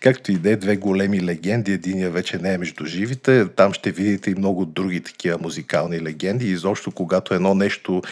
[0.00, 1.72] Както и да е, две големи легенди.
[1.72, 3.46] Единия вече не е между живите.
[3.56, 6.46] Там ще видите и много други такива музикални легенди.
[6.46, 8.02] Изобщо, когато едно нещо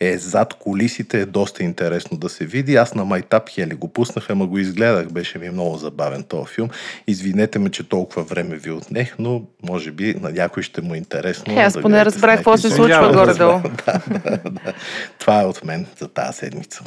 [0.00, 2.76] е зад колисите, е доста интересно да се види.
[2.76, 5.12] Аз на Майтап Хели го пуснах, ама го изгледах.
[5.12, 6.68] Беше ми много забавен този филм.
[7.06, 10.98] Извинете ме, че толкова време ви отнех, но може би на някой ще му е
[10.98, 11.52] интересно.
[11.52, 13.60] Е, аз да поне разбрах какво се случва горе-долу.
[13.86, 14.72] да, да, да.
[15.18, 16.84] Това е от мен за тази седмица.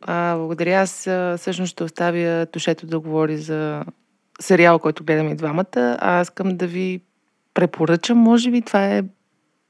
[0.00, 0.80] А, благодаря.
[0.80, 1.08] Аз
[1.40, 3.84] всъщност ще оставя Тошето да говори за
[4.40, 5.66] сериал, който гледаме и двамата.
[5.76, 7.00] А аз искам да ви
[7.54, 9.02] препоръчам, може би това е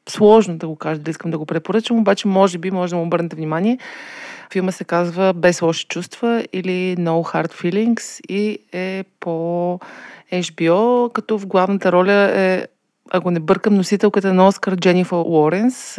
[0.09, 3.03] сложно да го кажа, да искам да го препоръчам, обаче може би може да му
[3.03, 3.79] обърнете внимание.
[4.53, 9.79] Филма се казва Без лоши чувства или No Hard Feelings и е по
[10.33, 12.67] HBO, като в главната роля е
[13.11, 15.99] ако не бъркам, носителката на Оскар Дженифър Лоренс.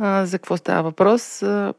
[0.00, 1.42] А, а, за какво става въпрос?
[1.42, 1.74] А,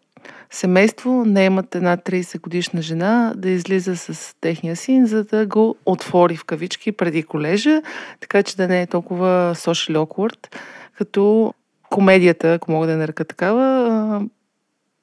[0.49, 6.36] семейство наемат една 30 годишна жена да излиза с техния син, за да го отвори
[6.36, 7.82] в кавички преди колежа,
[8.19, 10.55] така че да не е толкова social awkward,
[10.97, 11.53] като
[11.89, 14.26] комедията, ако мога да нарека такава,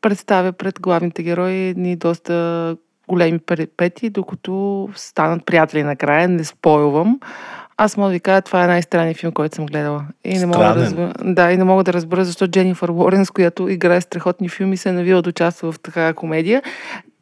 [0.01, 2.77] представя пред главните герои едни доста
[3.09, 7.21] големи перипети, докато станат приятели накрая, не спойлвам.
[7.81, 10.05] Аз мога да ви кажа, това е най-странният филм, който съм гледала.
[10.25, 13.69] И не мога да разбера, да, и не мога да разбера защо Дженифър Лоренс, която
[13.69, 16.63] играе страхотни филми, се е навила да участва в такава комедия.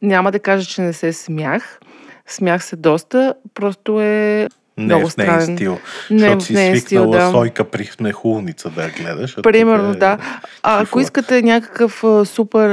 [0.01, 1.79] Няма да кажа, че не се смях.
[2.27, 3.33] Смях се доста.
[3.53, 4.47] Просто е
[4.77, 5.77] не много в нейн стил.
[6.09, 7.31] Не защото в си нейн стил, свикнала да.
[7.31, 9.35] сойка при смехулница да я гледаш.
[9.43, 10.17] Примерно, е да.
[10.63, 12.69] А ако искате някакъв а, супер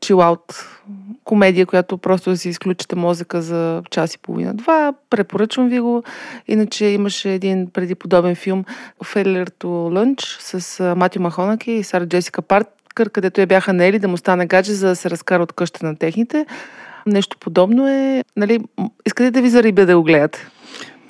[0.00, 0.68] чилаут
[1.24, 6.02] комедия, която просто да си изключите мозъка за час и половина-два, препоръчвам ви го.
[6.48, 8.64] Иначе имаше един преди подобен филм
[9.04, 13.98] Failure to Lunch с а, Матю Махонаки и Сара Джесика Паркър, където я бяха наели
[13.98, 16.46] да му стане гадже, за да се разкара от къща на техните.
[17.06, 18.60] Нещо подобно е, нали,
[19.06, 20.48] искате да ви зарибя да го гледате.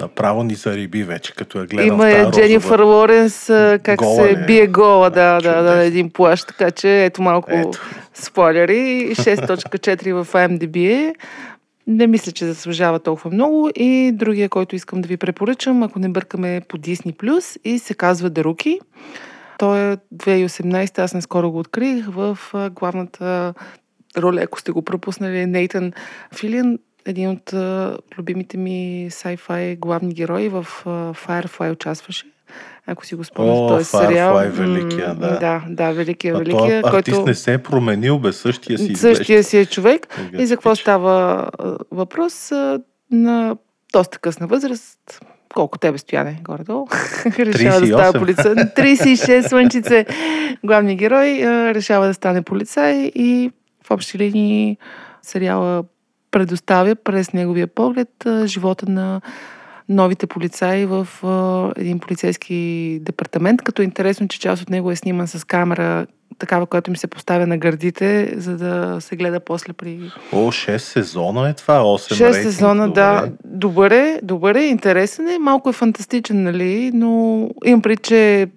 [0.03, 2.95] Направо ни зариби вече, като я гледам Има в е Дженифър розова.
[2.95, 3.47] Лоренс,
[3.83, 4.47] как Гола се ли е?
[4.47, 7.79] бие гола, да, да, да, на един плащ, така че ето малко Ето.
[8.15, 9.11] спойлери.
[9.15, 11.15] 6.4 в IMDb е.
[11.87, 13.71] Не мисля, че заслужава толкова много.
[13.77, 18.31] И другия, който искам да ви препоръчам, ако не бъркаме по Disney+, и се казва
[18.31, 18.79] Rookie.
[19.59, 22.39] Той е 2018, аз наскоро го открих в
[22.71, 23.55] главната
[24.19, 25.93] роля, ако сте го пропуснали, Нейтан
[26.35, 32.27] Филиан, един от а, любимите ми sci-fi главни герои в а, Firefly участваше.
[32.87, 34.35] Ако си го спомняш, О, този сериал.
[34.37, 35.39] Firefly, великия, да.
[35.39, 37.29] Да, да, великия, А великия, този артист който...
[37.29, 40.07] не се е променил, бе, същия си Същия си е човек.
[40.19, 40.43] изглежда.
[40.43, 41.49] И за какво става
[41.91, 42.53] въпрос?
[43.11, 43.57] На
[43.93, 45.21] доста късна възраст,
[45.55, 46.87] колко тебе стояне, горе-долу,
[47.39, 47.95] решава да 38.
[47.95, 48.55] става полицай.
[48.55, 50.07] 36 слънчице,
[50.65, 51.27] главният герой,
[51.75, 53.51] решава да стане полицай и
[53.85, 54.77] в общи линии
[55.23, 55.85] сериала
[56.33, 58.09] предоставя през неговия поглед
[58.47, 59.21] живота на
[59.89, 61.09] новите полицаи в
[61.77, 66.07] един полицейски департамент, като е интересно, че част от него е сниман с камера,
[66.39, 70.01] такава, която ми се поставя на гърдите, за да се гледа после при...
[70.33, 73.01] О, 6 сезона е това, 8 6 рейтинг, сезона, добре.
[73.01, 73.29] да.
[73.45, 78.49] Добър е, добър е, интересен е, малко е фантастичен, нали, но имам пред, че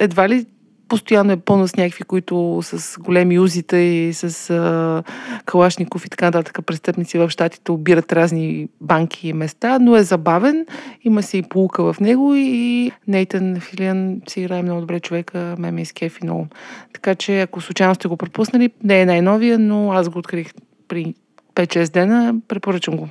[0.00, 0.46] едва ли
[0.88, 5.02] постоянно е пълно с някакви, които с големи узита и с а,
[5.44, 10.66] калашников и така нататък престъпници в щатите обират разни банки и места, но е забавен,
[11.04, 15.70] има си и полука в него и Нейтан Филиан си играе много добре човека, ме
[15.70, 16.46] ме изкефи много.
[16.92, 20.52] Така че ако случайно сте го пропуснали, не е най-новия, но аз го открих
[20.88, 21.14] при
[21.54, 23.08] 5-6 дена, препоръчвам го.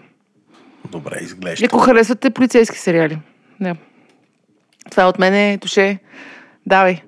[0.91, 1.65] Добре, изглежда.
[1.65, 3.17] ако харесвате полицейски сериали.
[3.61, 3.76] Да.
[4.91, 5.99] Това от мен е туше.
[6.65, 7.01] Давай.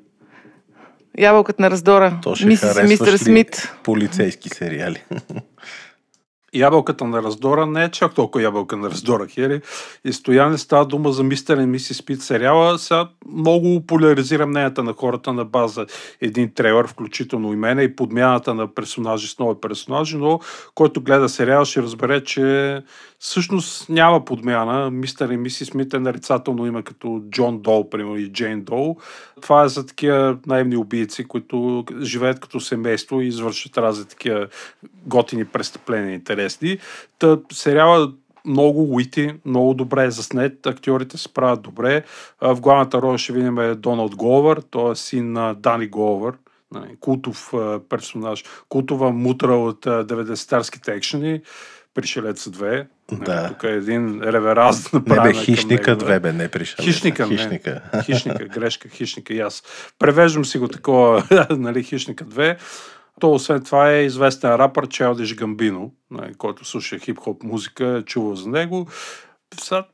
[1.18, 2.20] Ябълкът на раздора.
[2.24, 3.74] То ще Мисис мистер ли Смит.
[3.84, 5.04] полицейски сериали?
[6.54, 9.62] Ябълката на раздора не е чак толкова ябълка на раздора, Хери.
[10.06, 12.80] И стояне става дума за мистер и мисис Спит сериала.
[12.80, 15.86] Сега много поляризира мненията на хората на база
[16.22, 20.40] един трейлър, включително и мене, и подмяната на персонажи с нови персонажи, но
[20.76, 22.82] който гледа сериал ще разбере, че
[23.20, 24.92] всъщност няма подмяна.
[24.92, 28.98] Мистер и мисис Смит е нарицателно име като Джон Дол, примерно, и Джейн Дол.
[29.42, 34.48] Това е за такива наивни убийци, които живеят като семейство и извършват разни такива
[35.06, 36.78] готини престъпления интересни.
[37.20, 38.14] Та сериала
[38.46, 42.04] много уити, много добре е заснет, актьорите се справят добре.
[42.42, 46.34] В главната роля ще видим е Доналд Головър, той е син на Дани Головър,
[46.72, 47.54] нали, култов
[47.90, 51.42] персонаж, култова мутра от а, 90-тарските екшени,
[51.94, 52.88] Пришелец 2.
[53.12, 53.48] Да.
[53.48, 56.86] Тук е един реверанс Не направен бе, към хищника него, две бе, не пришъл.
[56.86, 57.38] Хищника, не.
[57.38, 57.82] Хищника.
[58.06, 59.64] Хищника, грешка, хищника и аз.
[60.00, 62.58] Превеждам си го такова, нали, хищника 2.
[63.20, 68.36] То, освен това, е известен рапър Челдиш Гамбино, нали, който слуша хип-хоп музика, е чувал
[68.36, 68.88] за него.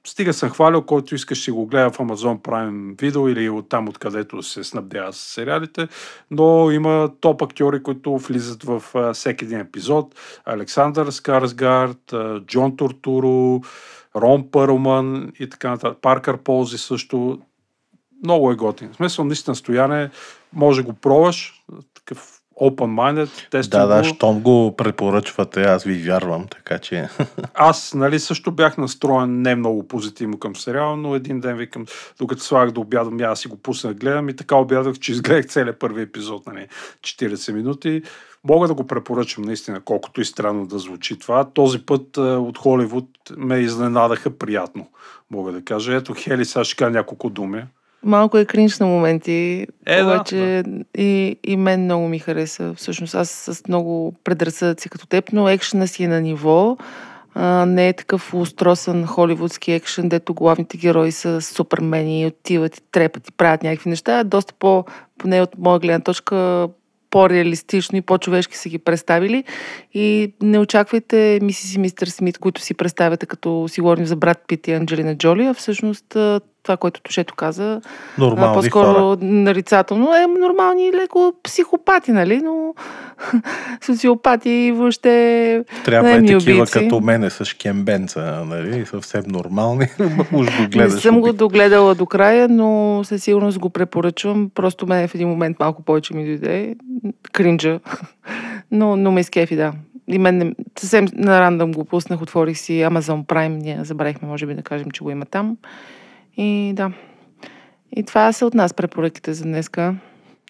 [0.08, 3.90] Стига съм хвалил, който искаш си го гледа в Amazon Prime Video или от там,
[3.90, 5.88] откъдето се снабдява с сериалите,
[6.32, 8.84] но има топ актьори, които влизат в
[9.14, 10.16] всеки един епизод.
[10.46, 12.14] Александър Скарсгард,
[12.46, 13.62] Джон Тортуро,
[14.16, 15.98] Рон Пърлман и така нататък.
[16.02, 17.40] Паркър Ползи също.
[18.24, 18.90] Много е готин.
[18.92, 20.10] В смисъл, наистина, стояне,
[20.54, 24.08] може да го пробваш, такъв open-minded, тествам Да, да, го.
[24.08, 27.10] щом го препоръчвате, аз ви вярвам, така че...
[27.54, 31.86] Аз, нали, също бях настроен не много позитивно към сериала, но един ден викам,
[32.20, 35.46] докато слагах да обядам, я си го пусна да гледам и така обядах, че изгледах
[35.46, 36.68] целият първи епизод, нали,
[37.02, 38.02] 40 минути.
[38.44, 41.50] Мога да го препоръчам наистина, колкото и странно да звучи това.
[41.54, 44.88] Този път а, от Холивуд ме изненадаха приятно,
[45.32, 45.96] мога да кажа.
[45.96, 47.64] Ето, Хели, сега ще кажа няколко думи.
[48.04, 50.64] Малко е кринж на моменти, Е, да, обаче
[50.98, 52.74] и, и мен много ми хареса.
[52.78, 56.78] Всъщност аз с много предразсъдъци като теб, но екшена си е на ниво.
[57.34, 63.28] А, не е такъв устросан холивудски екшен, дето главните герои са супермени, отиват и трепат
[63.28, 64.24] и правят някакви неща.
[64.24, 64.86] Доста по,
[65.18, 66.68] поне от моя гледна точка,
[67.10, 69.44] по-реалистично и по-човешки са ги представили.
[69.94, 74.44] И не очаквайте мисис и мистер Смит, които си представяте като си говорим за брат
[74.48, 76.18] Пит и Анджелина Джоли, а всъщност
[76.64, 77.82] това, което Тошето каза, а,
[78.22, 79.18] Нормални по-скоро хора.
[79.22, 82.38] нарицателно, е нормални леко психопати, нали?
[82.38, 82.74] Но
[83.82, 86.72] социопати въобще Трябва не е такива убийци.
[86.74, 88.86] като мене с шкембенца, нали?
[88.86, 89.88] Съвсем нормални.
[90.34, 91.02] Уж го Не гледаш.
[91.02, 94.52] съм го догледала до края, но със сигурност го препоръчвам.
[94.56, 96.76] Просто мен в един момент малко повече ми дойде
[97.32, 97.80] кринджа.
[98.72, 99.74] Но, но ме изкефи, да.
[100.08, 104.46] И мен не, съвсем на рандъм го пуснах, отворих си Amazon Prime, ние забравихме, може
[104.46, 105.58] би да кажем, че го има там.
[106.38, 106.92] И да.
[107.96, 109.96] И това са от нас препоръките за днеска.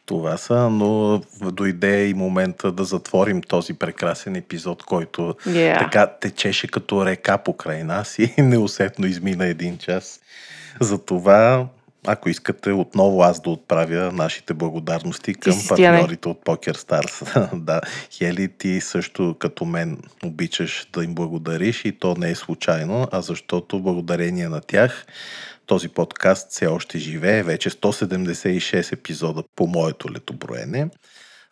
[0.06, 5.80] Това са, но дойде и момента да затворим този прекрасен епизод, който Yeah.
[5.80, 10.20] така течеше като река покрай нас и неусетно измина един час.
[10.80, 11.68] Затова,
[12.08, 17.56] ако искате отново аз да отправя нашите благодарности към си, партньорите от Poker Stars.
[17.64, 23.08] да, Хели, ти също като мен обичаш да им благодариш и то не е случайно,
[23.12, 25.06] а защото благодарение на тях
[25.72, 30.90] този подкаст все още живее, вече 176 епизода по моето летоброене.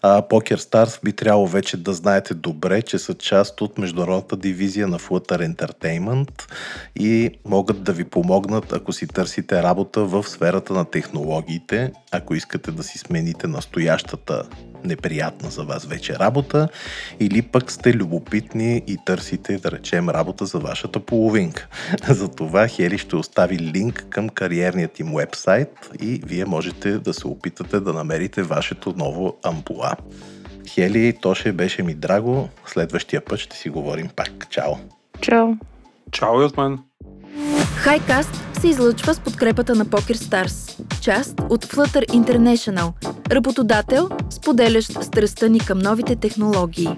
[0.01, 4.87] А Poker Stars би трябвало вече да знаете добре, че са част от международната дивизия
[4.87, 6.51] на Flutter Entertainment
[6.95, 12.71] и могат да ви помогнат, ако си търсите работа в сферата на технологиите, ако искате
[12.71, 14.43] да си смените настоящата
[14.83, 16.67] неприятна за вас вече работа,
[17.19, 21.67] или пък сте любопитни и търсите, да речем, работа за вашата половинка.
[22.09, 27.79] Затова Хели ще остави линк към кариерният им вебсайт и вие можете да се опитате
[27.79, 29.93] да намерите вашето ново ампула.
[30.69, 32.49] Хели, то ще беше ми драго.
[32.65, 34.49] Следващия път ще си говорим пак.
[34.49, 34.73] Чао!
[35.21, 35.47] Чао!
[36.11, 36.79] Чао и от мен.
[37.75, 42.91] Хайкаст се излъчва с подкрепата на Poker Stars, част от Flutter International,
[43.31, 46.89] работодател, споделящ страстта ни към новите технологии.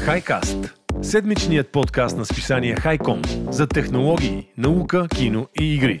[0.00, 0.56] Хайкаст.
[1.02, 6.00] Седмичният подкаст на списание Хайком за технологии, наука, кино и игри.